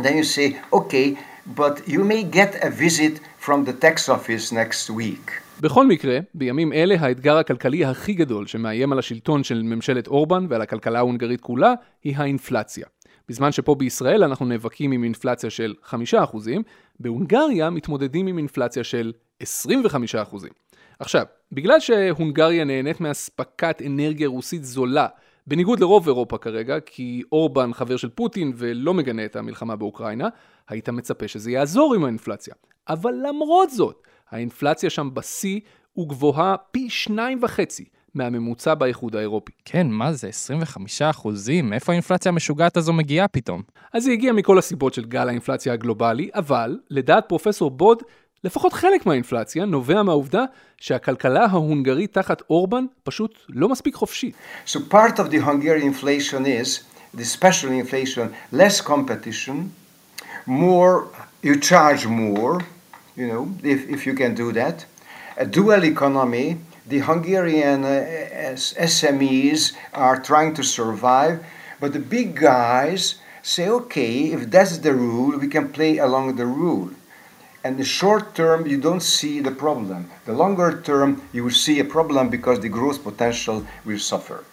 then 0.00 0.16
you 0.16 0.24
say, 0.24 0.58
okay, 0.72 1.18
but 1.46 1.86
you 1.86 2.02
may 2.04 2.24
get 2.24 2.64
a 2.64 2.70
visit 2.70 3.20
from 3.38 3.64
the 3.64 3.72
tax 3.72 4.08
office 4.08 4.52
next 4.52 4.90
week. 4.90 5.32
בכל 5.62 5.86
מקרה, 5.86 6.18
בימים 6.34 6.72
אלה 6.72 6.96
האתגר 7.00 7.36
הכלכלי 7.36 7.84
הכי 7.84 8.12
גדול 8.12 8.46
שמאיים 8.46 8.92
על 8.92 8.98
השלטון 8.98 9.44
של 9.44 9.62
ממשלת 9.62 10.06
אורבן 10.06 10.46
ועל 10.48 10.62
הכלכלה 10.62 10.98
ההונגרית 10.98 11.40
כולה, 11.40 11.74
היא 12.04 12.16
האינפלציה. 12.16 12.86
בזמן 13.28 13.52
שפה 13.52 13.74
בישראל 13.74 14.24
אנחנו 14.24 14.46
נאבקים 14.46 14.92
עם 14.92 15.04
אינפלציה 15.04 15.50
של 15.50 15.74
5%, 15.84 15.94
בהונגריה 17.00 17.70
מתמודדים 17.70 18.26
עם 18.26 18.38
אינפלציה 18.38 18.84
של 18.84 19.12
25%. 19.42 19.46
עכשיו, 20.98 21.24
בגלל 21.52 21.80
שהונגריה 21.80 22.64
נהנית 22.64 23.00
מאספקת 23.00 23.82
אנרגיה 23.86 24.28
רוסית 24.28 24.64
זולה, 24.64 25.06
בניגוד 25.46 25.80
לרוב 25.80 26.06
אירופה 26.06 26.38
כרגע, 26.38 26.80
כי 26.80 27.22
אורבן 27.32 27.72
חבר 27.72 27.96
של 27.96 28.08
פוטין 28.08 28.52
ולא 28.56 28.94
מגנה 28.94 29.24
את 29.24 29.36
המלחמה 29.36 29.76
באוקראינה, 29.76 30.28
היית 30.68 30.88
מצפה 30.88 31.28
שזה 31.28 31.50
יעזור 31.50 31.94
עם 31.94 32.04
האינפלציה. 32.04 32.54
אבל 32.88 33.14
למרות 33.26 33.70
זאת, 33.70 34.06
האינפלציה 34.30 34.90
שם 34.90 35.08
בשיא 35.14 35.60
וגבוהה 35.98 36.56
פי 36.70 36.90
שניים 36.90 37.38
וחצי 37.42 37.84
מהממוצע 38.14 38.74
באיחוד 38.74 39.16
האירופי. 39.16 39.52
כן, 39.64 39.86
מה 39.86 40.12
זה, 40.12 40.28
25 40.28 41.02
אחוזים? 41.02 41.70
מאיפה 41.70 41.92
האינפלציה 41.92 42.28
המשוגעת 42.28 42.76
הזו 42.76 42.92
מגיעה 42.92 43.28
פתאום? 43.28 43.62
אז 43.92 44.06
היא 44.06 44.12
הגיעה 44.12 44.32
מכל 44.32 44.58
הסיבות 44.58 44.94
של 44.94 45.04
גל 45.04 45.28
האינפלציה 45.28 45.72
הגלובלי, 45.72 46.30
אבל 46.34 46.78
לדעת 46.90 47.24
פרופסור 47.28 47.70
בוד, 47.70 48.02
לפחות 48.44 48.72
חלק 48.72 49.06
מהאינפלציה 49.06 49.64
נובע 49.64 50.02
מהעובדה 50.02 50.44
שהכלכלה 50.78 51.44
ההונגרית 51.44 52.12
תחת 52.12 52.42
אורבן 52.50 52.84
פשוט 53.02 53.38
לא 53.48 53.68
מספיק 53.68 53.94
חופשית. 53.94 54.34
So 54.66 54.78
part 54.90 55.18
of 55.18 55.30
the 55.30 55.38
Hungarian 55.38 55.94
inflation 55.94 56.44
is, 56.46 56.80
the 57.16 57.24
special 57.24 57.70
inflation, 57.70 58.26
less 58.52 58.80
competition, 58.80 59.56
more, 60.46 61.08
you 61.42 61.54
charge 61.70 62.06
more, 62.06 62.58
you 63.16 63.26
know, 63.26 63.52
if, 63.62 63.88
if 63.88 64.06
you 64.06 64.14
can 64.14 64.34
do 64.34 64.52
that. 64.52 64.84
A 65.36 65.46
dual 65.46 65.84
economy, 65.84 66.58
the 66.86 66.98
Hungarian 66.98 67.84
uh, 67.84 68.54
SMEs 68.54 69.74
are 69.94 70.20
trying 70.20 70.54
to 70.54 70.62
survive, 70.62 71.44
but 71.80 71.92
the 71.92 71.98
big 71.98 72.36
guys 72.36 73.16
say, 73.42 73.68
okay, 73.68 74.32
if 74.32 74.50
that's 74.50 74.78
the 74.78 74.92
rule, 74.92 75.38
we 75.38 75.48
can 75.48 75.68
play 75.70 75.98
along 75.98 76.36
the 76.36 76.46
rule. 76.46 76.90
And 77.62 77.78
the 77.78 77.84
short 77.84 78.34
term, 78.34 78.66
you 78.66 78.78
don't 78.78 79.02
see 79.02 79.40
the 79.40 79.50
problem. 79.50 80.10
The 80.24 80.32
longer 80.32 80.80
term, 80.80 81.22
you 81.32 81.44
will 81.44 81.50
see 81.50 81.78
a 81.78 81.84
problem 81.84 82.30
because 82.30 82.60
the 82.60 82.68
growth 82.68 83.02
potential 83.02 83.66
will 83.84 83.98
suffer. 83.98 84.44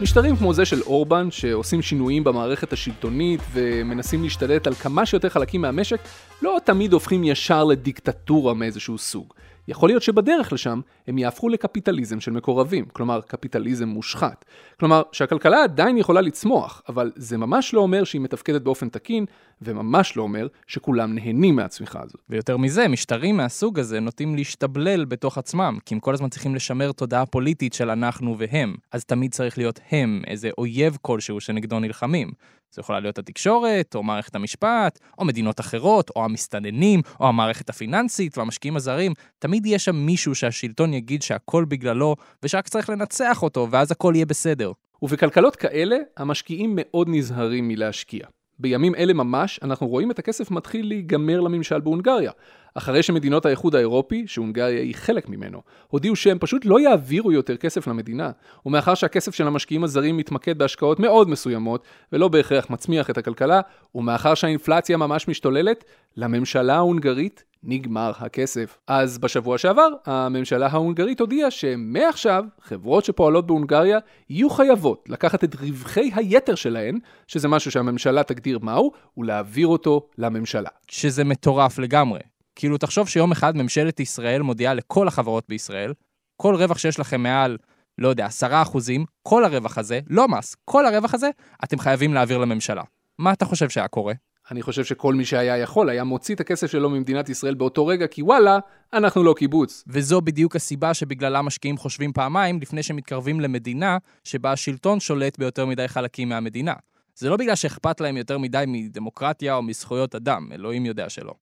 משטרים 0.00 0.36
כמו 0.36 0.54
זה 0.54 0.64
של 0.64 0.82
אורבן, 0.82 1.30
שעושים 1.30 1.82
שינויים 1.82 2.24
במערכת 2.24 2.72
השלטונית 2.72 3.40
ומנסים 3.52 4.22
להשתלט 4.22 4.66
על 4.66 4.74
כמה 4.74 5.06
שיותר 5.06 5.28
חלקים 5.28 5.60
מהמשק, 5.60 5.98
לא 6.42 6.58
תמיד 6.64 6.92
הופכים 6.92 7.24
ישר 7.24 7.64
לדיקטטורה 7.64 8.54
מאיזשהו 8.54 8.98
סוג. 8.98 9.34
יכול 9.68 9.88
להיות 9.88 10.02
שבדרך 10.02 10.52
לשם 10.52 10.80
הם 11.06 11.18
יהפכו 11.18 11.48
לקפיטליזם 11.48 12.20
של 12.20 12.30
מקורבים, 12.30 12.84
כלומר 12.84 13.20
קפיטליזם 13.20 13.88
מושחת. 13.88 14.44
כלומר 14.80 15.02
שהכלכלה 15.12 15.62
עדיין 15.62 15.98
יכולה 15.98 16.20
לצמוח, 16.20 16.82
אבל 16.88 17.12
זה 17.16 17.38
ממש 17.38 17.74
לא 17.74 17.80
אומר 17.80 18.04
שהיא 18.04 18.20
מתפקדת 18.20 18.62
באופן 18.62 18.88
תקין, 18.88 19.24
וממש 19.62 20.16
לא 20.16 20.22
אומר 20.22 20.46
שכולם 20.66 21.14
נהנים 21.14 21.56
מהצמיחה 21.56 22.02
הזאת. 22.02 22.20
ויותר 22.30 22.56
מזה, 22.56 22.88
משטרים 22.88 23.36
מהסוג 23.36 23.78
הזה 23.78 24.00
נוטים 24.00 24.34
להשתבלל 24.36 25.04
בתוך 25.04 25.38
עצמם, 25.38 25.78
כי 25.84 25.94
הם 25.94 26.00
כל 26.00 26.14
הזמן 26.14 26.28
צריכים 26.28 26.54
לשמר 26.54 26.92
תודעה 26.92 27.26
פוליטית 27.26 27.72
של 27.72 27.90
אנחנו 27.90 28.38
והם. 28.38 28.74
אז 28.92 29.04
תמיד 29.04 29.32
צריך 29.32 29.58
להיות 29.58 29.80
הם, 29.90 30.22
איזה 30.26 30.50
אויב 30.58 30.98
כלשהו 31.02 31.40
שנגדו 31.40 31.80
נלחמים. 31.80 32.30
זו 32.74 32.80
יכולה 32.80 33.00
להיות 33.00 33.18
התקשורת, 33.18 33.94
או 33.94 34.02
מערכת 34.02 34.34
המשפט, 34.34 34.98
או 35.18 35.24
מדינות 35.24 35.60
אחרות, 35.60 36.10
או 36.16 36.24
המסתננים, 36.24 37.00
או 37.20 37.28
המערכת 37.28 37.70
הפיננסית 37.70 38.38
והמשקיעים 38.38 38.76
הזרים. 38.76 39.12
תמיד 39.38 39.66
יש 39.66 39.84
שם 39.84 39.96
מישהו 39.96 40.34
שהשלטון 40.34 40.94
יגיד 40.94 41.22
שהכל 41.22 41.64
בגללו, 41.64 42.16
ושרק 42.42 42.68
צריך 42.68 42.90
לנצח 42.90 43.42
אותו, 43.42 43.68
ואז 43.70 43.92
הכל 43.92 44.12
יהיה 44.14 44.26
בסדר. 44.26 44.72
ובכלכלות 45.02 45.56
כאלה, 45.56 45.96
המשקיעים 46.16 46.72
מאוד 46.74 47.08
נזהרים 47.10 47.68
מלהשקיע. 47.68 48.26
בימים 48.58 48.94
אלה 48.94 49.12
ממש, 49.12 49.60
אנחנו 49.62 49.86
רואים 49.88 50.10
את 50.10 50.18
הכסף 50.18 50.50
מתחיל 50.50 50.88
להיגמר 50.88 51.40
לממשל 51.40 51.80
בהונגריה. 51.80 52.32
אחרי 52.74 53.02
שמדינות 53.02 53.46
האיחוד 53.46 53.74
האירופי, 53.74 54.24
שהונגריה 54.26 54.80
היא 54.80 54.94
חלק 54.94 55.28
ממנו, 55.28 55.60
הודיעו 55.88 56.16
שהם 56.16 56.38
פשוט 56.38 56.64
לא 56.64 56.80
יעבירו 56.80 57.32
יותר 57.32 57.56
כסף 57.56 57.86
למדינה, 57.86 58.30
ומאחר 58.66 58.94
שהכסף 58.94 59.34
של 59.34 59.46
המשקיעים 59.46 59.84
הזרים 59.84 60.16
מתמקד 60.16 60.58
בהשקעות 60.58 61.00
מאוד 61.00 61.28
מסוימות, 61.28 61.84
ולא 62.12 62.28
בהכרח 62.28 62.70
מצמיח 62.70 63.10
את 63.10 63.18
הכלכלה, 63.18 63.60
ומאחר 63.94 64.34
שהאינפלציה 64.34 64.96
ממש 64.96 65.28
משתוללת, 65.28 65.84
לממשלה 66.16 66.74
ההונגרית 66.74 67.44
נגמר 67.62 68.12
הכסף. 68.18 68.78
אז 68.86 69.18
בשבוע 69.18 69.58
שעבר, 69.58 69.88
הממשלה 70.06 70.66
ההונגרית 70.66 71.20
הודיעה 71.20 71.50
שמעכשיו, 71.50 72.44
חברות 72.60 73.04
שפועלות 73.04 73.46
בהונגריה 73.46 73.98
יהיו 74.30 74.50
חייבות 74.50 75.04
לקחת 75.08 75.44
את 75.44 75.54
רווחי 75.54 76.10
היתר 76.14 76.54
שלהן, 76.54 76.98
שזה 77.26 77.48
משהו 77.48 77.70
שהממשלה 77.70 78.22
תגדיר 78.22 78.58
מהו, 78.62 78.92
ולהעביר 79.16 79.66
אותו 79.66 80.06
לממשלה. 80.18 80.70
שזה 80.88 81.24
מטורף 81.24 81.78
לגמרי. 81.78 82.20
כאילו, 82.56 82.78
תחשוב 82.78 83.08
שיום 83.08 83.32
אחד 83.32 83.56
ממשלת 83.56 84.00
ישראל 84.00 84.42
מודיעה 84.42 84.74
לכל 84.74 85.08
החברות 85.08 85.44
בישראל, 85.48 85.92
כל 86.36 86.54
רווח 86.54 86.78
שיש 86.78 87.00
לכם 87.00 87.22
מעל, 87.22 87.56
לא 87.98 88.08
יודע, 88.08 88.26
עשרה 88.26 88.62
אחוזים, 88.62 89.04
כל 89.22 89.44
הרווח 89.44 89.78
הזה, 89.78 90.00
לא 90.10 90.28
מס, 90.28 90.56
כל 90.64 90.86
הרווח 90.86 91.14
הזה, 91.14 91.30
אתם 91.64 91.78
חייבים 91.78 92.14
להעביר 92.14 92.38
לממשלה. 92.38 92.82
מה 93.18 93.32
אתה 93.32 93.44
חושב 93.44 93.68
שהיה 93.68 93.88
קורה? 93.88 94.14
אני 94.50 94.62
חושב 94.62 94.84
שכל 94.84 95.14
מי 95.14 95.24
שהיה 95.24 95.58
יכול 95.58 95.88
היה 95.88 96.04
מוציא 96.04 96.34
את 96.34 96.40
הכסף 96.40 96.66
שלו 96.66 96.90
ממדינת 96.90 97.28
ישראל 97.28 97.54
באותו 97.54 97.86
רגע, 97.86 98.06
כי 98.06 98.22
וואלה, 98.22 98.58
אנחנו 98.92 99.24
לא 99.24 99.34
קיבוץ. 99.38 99.84
וזו 99.86 100.20
בדיוק 100.20 100.56
הסיבה 100.56 100.94
שבגללה 100.94 101.42
משקיעים 101.42 101.76
חושבים 101.76 102.12
פעמיים 102.12 102.60
לפני 102.60 102.82
שמתקרבים 102.82 103.40
למדינה 103.40 103.98
שבה 104.24 104.52
השלטון 104.52 105.00
שולט 105.00 105.38
ביותר 105.38 105.66
מדי 105.66 105.88
חלקים 105.88 106.28
מהמדינה. 106.28 106.74
זה 107.14 107.30
לא 107.30 107.36
בגלל 107.36 107.54
שאכפת 107.54 108.00
להם 108.00 108.16
יותר 108.16 108.38
מדי 108.38 108.64
מדמוקרטיה 108.66 109.54
או 109.54 109.62
מזכויות 109.62 110.14
אדם, 110.14 110.48
אלוהים 110.52 110.86
יודע 110.86 111.08
שלא. 111.08 111.34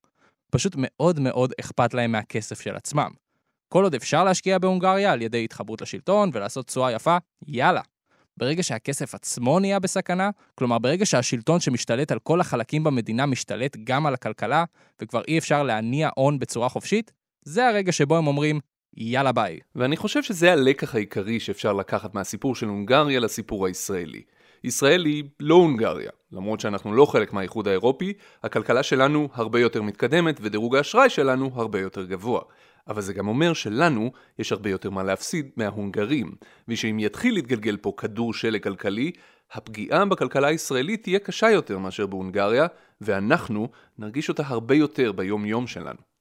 פשוט 0.52 0.74
מאוד 0.76 1.20
מאוד 1.20 1.52
אכפת 1.60 1.94
להם 1.94 2.12
מהכסף 2.12 2.60
של 2.60 2.76
עצמם. 2.76 3.10
כל 3.68 3.84
עוד 3.84 3.94
אפשר 3.94 4.24
להשקיע 4.24 4.58
בהונגריה 4.58 5.12
על 5.12 5.22
ידי 5.22 5.44
התחברות 5.44 5.82
לשלטון 5.82 6.30
ולעשות 6.32 6.66
תשואה 6.66 6.92
יפה, 6.92 7.16
יאללה. 7.46 7.80
ברגע 8.36 8.62
שהכסף 8.62 9.14
עצמו 9.14 9.60
נהיה 9.60 9.78
בסכנה, 9.78 10.30
כלומר 10.54 10.78
ברגע 10.78 11.06
שהשלטון 11.06 11.60
שמשתלט 11.60 12.12
על 12.12 12.18
כל 12.18 12.40
החלקים 12.40 12.84
במדינה 12.84 13.26
משתלט 13.26 13.76
גם 13.84 14.06
על 14.06 14.14
הכלכלה, 14.14 14.64
וכבר 15.02 15.22
אי 15.28 15.38
אפשר 15.38 15.62
להניע 15.62 16.10
הון 16.16 16.38
בצורה 16.38 16.68
חופשית, 16.68 17.12
זה 17.44 17.68
הרגע 17.68 17.92
שבו 17.92 18.16
הם 18.16 18.26
אומרים, 18.26 18.60
יאללה 18.96 19.32
ביי. 19.32 19.58
ואני 19.74 19.96
חושב 19.96 20.22
שזה 20.22 20.52
הלקח 20.52 20.94
העיקרי 20.94 21.40
שאפשר 21.40 21.72
לקחת 21.72 22.14
מהסיפור 22.14 22.54
של 22.54 22.66
הונגריה 22.66 23.20
לסיפור 23.20 23.66
הישראלי. 23.66 24.22
ישראל 24.64 25.05
היא 25.05 25.25
לא 25.40 25.55
הונגריה. 25.55 26.11
למרות 26.33 26.61
שאנחנו 26.61 26.94
לא 26.94 27.07
חלק 27.07 27.33
מהאיחוד 27.33 27.68
האירופי, 27.68 28.12
הכלכלה 28.42 28.83
שלנו 28.83 29.29
הרבה 29.35 29.61
יותר 29.61 29.83
מתקדמת 29.83 30.38
ודירוג 30.42 30.77
האשראי 30.77 31.11
שלנו 31.11 31.51
הרבה 31.55 31.81
יותר 31.81 32.05
גבוה. 32.05 32.40
אבל 32.88 33.01
זה 33.01 33.12
גם 33.12 33.29
אומר 33.29 33.53
שלנו 33.53 34.12
יש 34.38 34.53
הרבה 34.53 34.70
יותר 34.70 34.90
מה 34.90 35.03
להפסיד 35.03 35.51
מההונגרים, 35.57 36.35
ושאם 36.68 36.98
יתחיל 36.98 37.35
להתגלגל 37.35 37.77
פה 37.77 37.92
כדור 37.96 38.35
שלג 38.35 38.62
כלכלי, 38.62 39.12
הפגיעה 39.53 40.05
בכלכלה 40.05 40.48
הישראלית 40.48 41.03
תהיה 41.03 41.18
קשה 41.18 41.51
יותר 41.51 41.79
מאשר 41.79 42.07
בהונגריה, 42.07 42.66
ואנחנו 43.01 43.68
נרגיש 43.98 44.29
אותה 44.29 44.42
הרבה 44.46 44.75
יותר 44.75 45.12
ביום 45.12 45.46
יום 45.46 45.66
שלנו. 45.66 46.12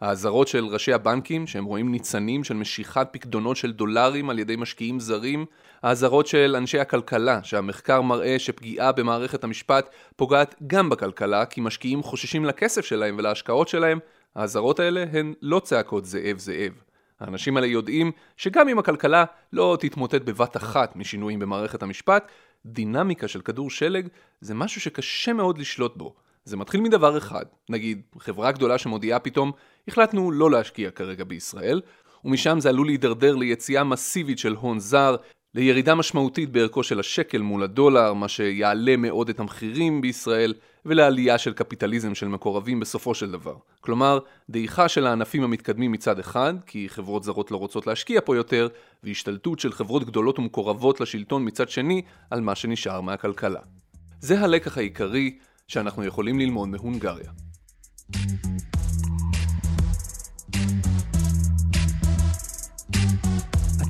האזהרות 0.00 0.48
של 0.48 0.64
ראשי 0.64 0.92
הבנקים, 0.92 1.46
שהם 1.46 1.64
רואים 1.64 1.92
ניצנים 1.92 2.44
של 2.44 2.54
משיכת 2.54 3.08
פקדונות 3.10 3.56
של 3.56 3.72
דולרים 3.72 4.30
על 4.30 4.38
ידי 4.38 4.56
משקיעים 4.56 5.00
זרים, 5.00 5.46
האזהרות 5.82 6.26
של 6.26 6.54
אנשי 6.56 6.78
הכלכלה, 6.78 7.40
שהמחקר 7.42 8.00
מראה 8.00 8.38
שפגיעה 8.38 8.92
במערכת 8.92 9.44
המשפט 9.44 9.90
פוגעת 10.16 10.54
גם 10.66 10.88
בכלכלה, 10.88 11.46
כי 11.46 11.60
משקיעים 11.60 12.02
חוששים 12.02 12.44
לכסף 12.44 12.84
שלהם 12.84 13.16
ולהשקעות 13.18 13.68
שלהם, 13.68 13.98
האזהרות 14.34 14.80
האלה 14.80 15.04
הן 15.12 15.34
לא 15.42 15.60
צעקות 15.60 16.04
זאב 16.04 16.38
זאב. 16.38 16.72
האנשים 17.20 17.56
האלה 17.56 17.66
יודעים 17.66 18.12
שגם 18.36 18.68
אם 18.68 18.78
הכלכלה 18.78 19.24
לא 19.52 19.76
תתמוטט 19.80 20.22
בבת 20.22 20.56
אחת 20.56 20.96
משינויים 20.96 21.38
במערכת 21.38 21.82
המשפט, 21.82 22.28
דינמיקה 22.66 23.28
של 23.28 23.40
כדור 23.40 23.70
שלג 23.70 24.08
זה 24.40 24.54
משהו 24.54 24.80
שקשה 24.80 25.32
מאוד 25.32 25.58
לשלוט 25.58 25.96
בו. 25.96 26.14
זה 26.44 26.56
מתחיל 26.56 26.80
מדבר 26.80 27.18
אחד, 27.18 27.44
נגיד 27.68 28.02
חברה 28.18 28.52
גדולה 28.52 28.78
שמודיעה 28.78 29.18
פתאום, 29.18 29.52
החלטנו 29.88 30.30
לא 30.30 30.50
להשקיע 30.50 30.90
כרגע 30.90 31.24
בישראל, 31.24 31.80
ומשם 32.24 32.60
זה 32.60 32.68
עלול 32.68 32.86
להידרדר 32.86 33.36
ליציאה 33.36 33.84
מסיבית 33.84 34.38
של 34.38 34.54
הון 34.54 34.78
זר, 34.78 35.16
לירידה 35.54 35.94
משמעותית 35.94 36.50
בערכו 36.50 36.82
של 36.82 37.00
השקל 37.00 37.38
מול 37.38 37.62
הדולר, 37.62 38.12
מה 38.14 38.28
שיעלה 38.28 38.96
מאוד 38.96 39.28
את 39.28 39.40
המחירים 39.40 40.00
בישראל, 40.00 40.54
ולעלייה 40.84 41.38
של 41.38 41.52
קפיטליזם 41.52 42.14
של 42.14 42.28
מקורבים 42.28 42.80
בסופו 42.80 43.14
של 43.14 43.30
דבר. 43.30 43.54
כלומר, 43.80 44.18
דעיכה 44.50 44.88
של 44.88 45.06
הענפים 45.06 45.42
המתקדמים 45.42 45.92
מצד 45.92 46.18
אחד, 46.18 46.54
כי 46.66 46.88
חברות 46.88 47.24
זרות 47.24 47.50
לא 47.50 47.56
רוצות 47.56 47.86
להשקיע 47.86 48.20
פה 48.24 48.36
יותר, 48.36 48.68
והשתלטות 49.04 49.60
של 49.60 49.72
חברות 49.72 50.04
גדולות 50.04 50.38
ומקורבות 50.38 51.00
לשלטון 51.00 51.46
מצד 51.46 51.68
שני, 51.68 52.02
על 52.30 52.40
מה 52.40 52.54
שנשאר 52.54 53.00
מהכלכלה. 53.00 53.60
זה 54.20 54.40
הלקח 54.40 54.78
העיקרי 54.78 55.38
שאנחנו 55.68 56.04
יכולים 56.04 56.38
ללמוד 56.38 56.68
מהונגריה. 56.68 57.30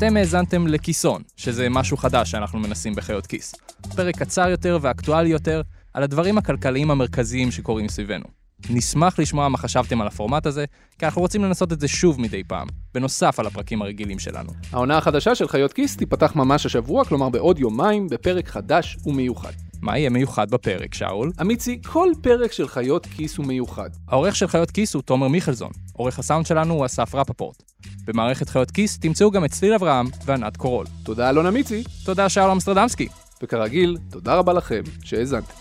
אתם 0.01 0.17
האזנתם 0.17 0.67
לכיסון, 0.67 1.23
שזה 1.37 1.69
משהו 1.69 1.97
חדש 1.97 2.31
שאנחנו 2.31 2.59
מנסים 2.59 2.95
בחיות 2.95 3.27
כיס. 3.27 3.55
פרק 3.97 4.19
קצר 4.19 4.49
יותר 4.49 4.79
ואקטואלי 4.81 5.29
יותר 5.29 5.63
על 5.95 6.03
הדברים 6.03 6.39
הכלכליים 6.39 6.91
המרכזיים 6.91 7.51
שקורים 7.51 7.89
סביבנו. 7.89 8.25
נשמח 8.71 9.19
לשמוע 9.19 9.49
מה 9.49 9.59
חשבתם 9.59 10.01
על 10.01 10.07
הפורמט 10.07 10.47
הזה, 10.47 10.65
כי 10.99 11.05
אנחנו 11.05 11.21
רוצים 11.21 11.45
לנסות 11.45 11.73
את 11.73 11.81
זה 11.81 11.89
שוב 11.89 12.21
מדי 12.21 12.45
פעם, 12.45 12.67
בנוסף 12.95 13.39
על 13.39 13.47
הפרקים 13.47 13.83
הרגילים 13.83 14.19
שלנו. 14.19 14.51
העונה 14.73 14.99
החדשה 14.99 15.35
של 15.35 15.49
חיות 15.49 15.73
כיס 15.73 15.97
תיפתח 15.97 16.37
ממש 16.37 16.67
השבוע, 16.67 17.05
כלומר 17.05 17.29
בעוד 17.29 17.59
יומיים, 17.59 18.09
בפרק 18.09 18.49
חדש 18.49 18.97
ומיוחד. 19.07 19.53
מה 19.83 19.99
יהיה 19.99 20.11
מיוחד 20.11 20.51
בפרק, 20.51 20.95
שאול? 20.95 21.33
אמיצי, 21.41 21.81
כל 21.87 22.09
פרק 22.23 22.53
של 22.53 22.69
חיות 22.69 23.07
כיס 23.07 23.37
הוא 23.37 23.47
מיוחד. 23.47 23.91
העורך 24.09 24.37
של 24.37 24.47
חיות 24.47 24.71
כיס 24.71 24.95
הוא 24.95 25.03
תומר 25.03 25.29
מיכלזון, 25.29 25.71
עורך 25.93 26.19
הסאונד 26.19 26.47
שלנו 26.47 26.75
הוא 26.75 26.87
אסף 26.87 27.15
רפפורט. 27.15 27.63
במערכת 28.05 28.49
חיות 28.49 28.71
כיס 28.71 28.99
תמצאו 28.99 29.31
גם 29.31 29.45
את 29.45 29.51
צליל 29.51 29.75
אברהם 29.75 30.07
וענת 30.25 30.57
קורול. 30.57 30.87
תודה 31.03 31.31
אלון 31.31 31.47
אמיצי, 31.47 31.85
תודה 32.05 32.29
שאול 32.29 32.51
אמסטרדמסקי. 32.51 33.09
וכרגיל, 33.43 33.99
תודה 34.11 34.35
רבה 34.35 34.53
לכם 34.53 34.83
שהאזנתם. 35.05 35.55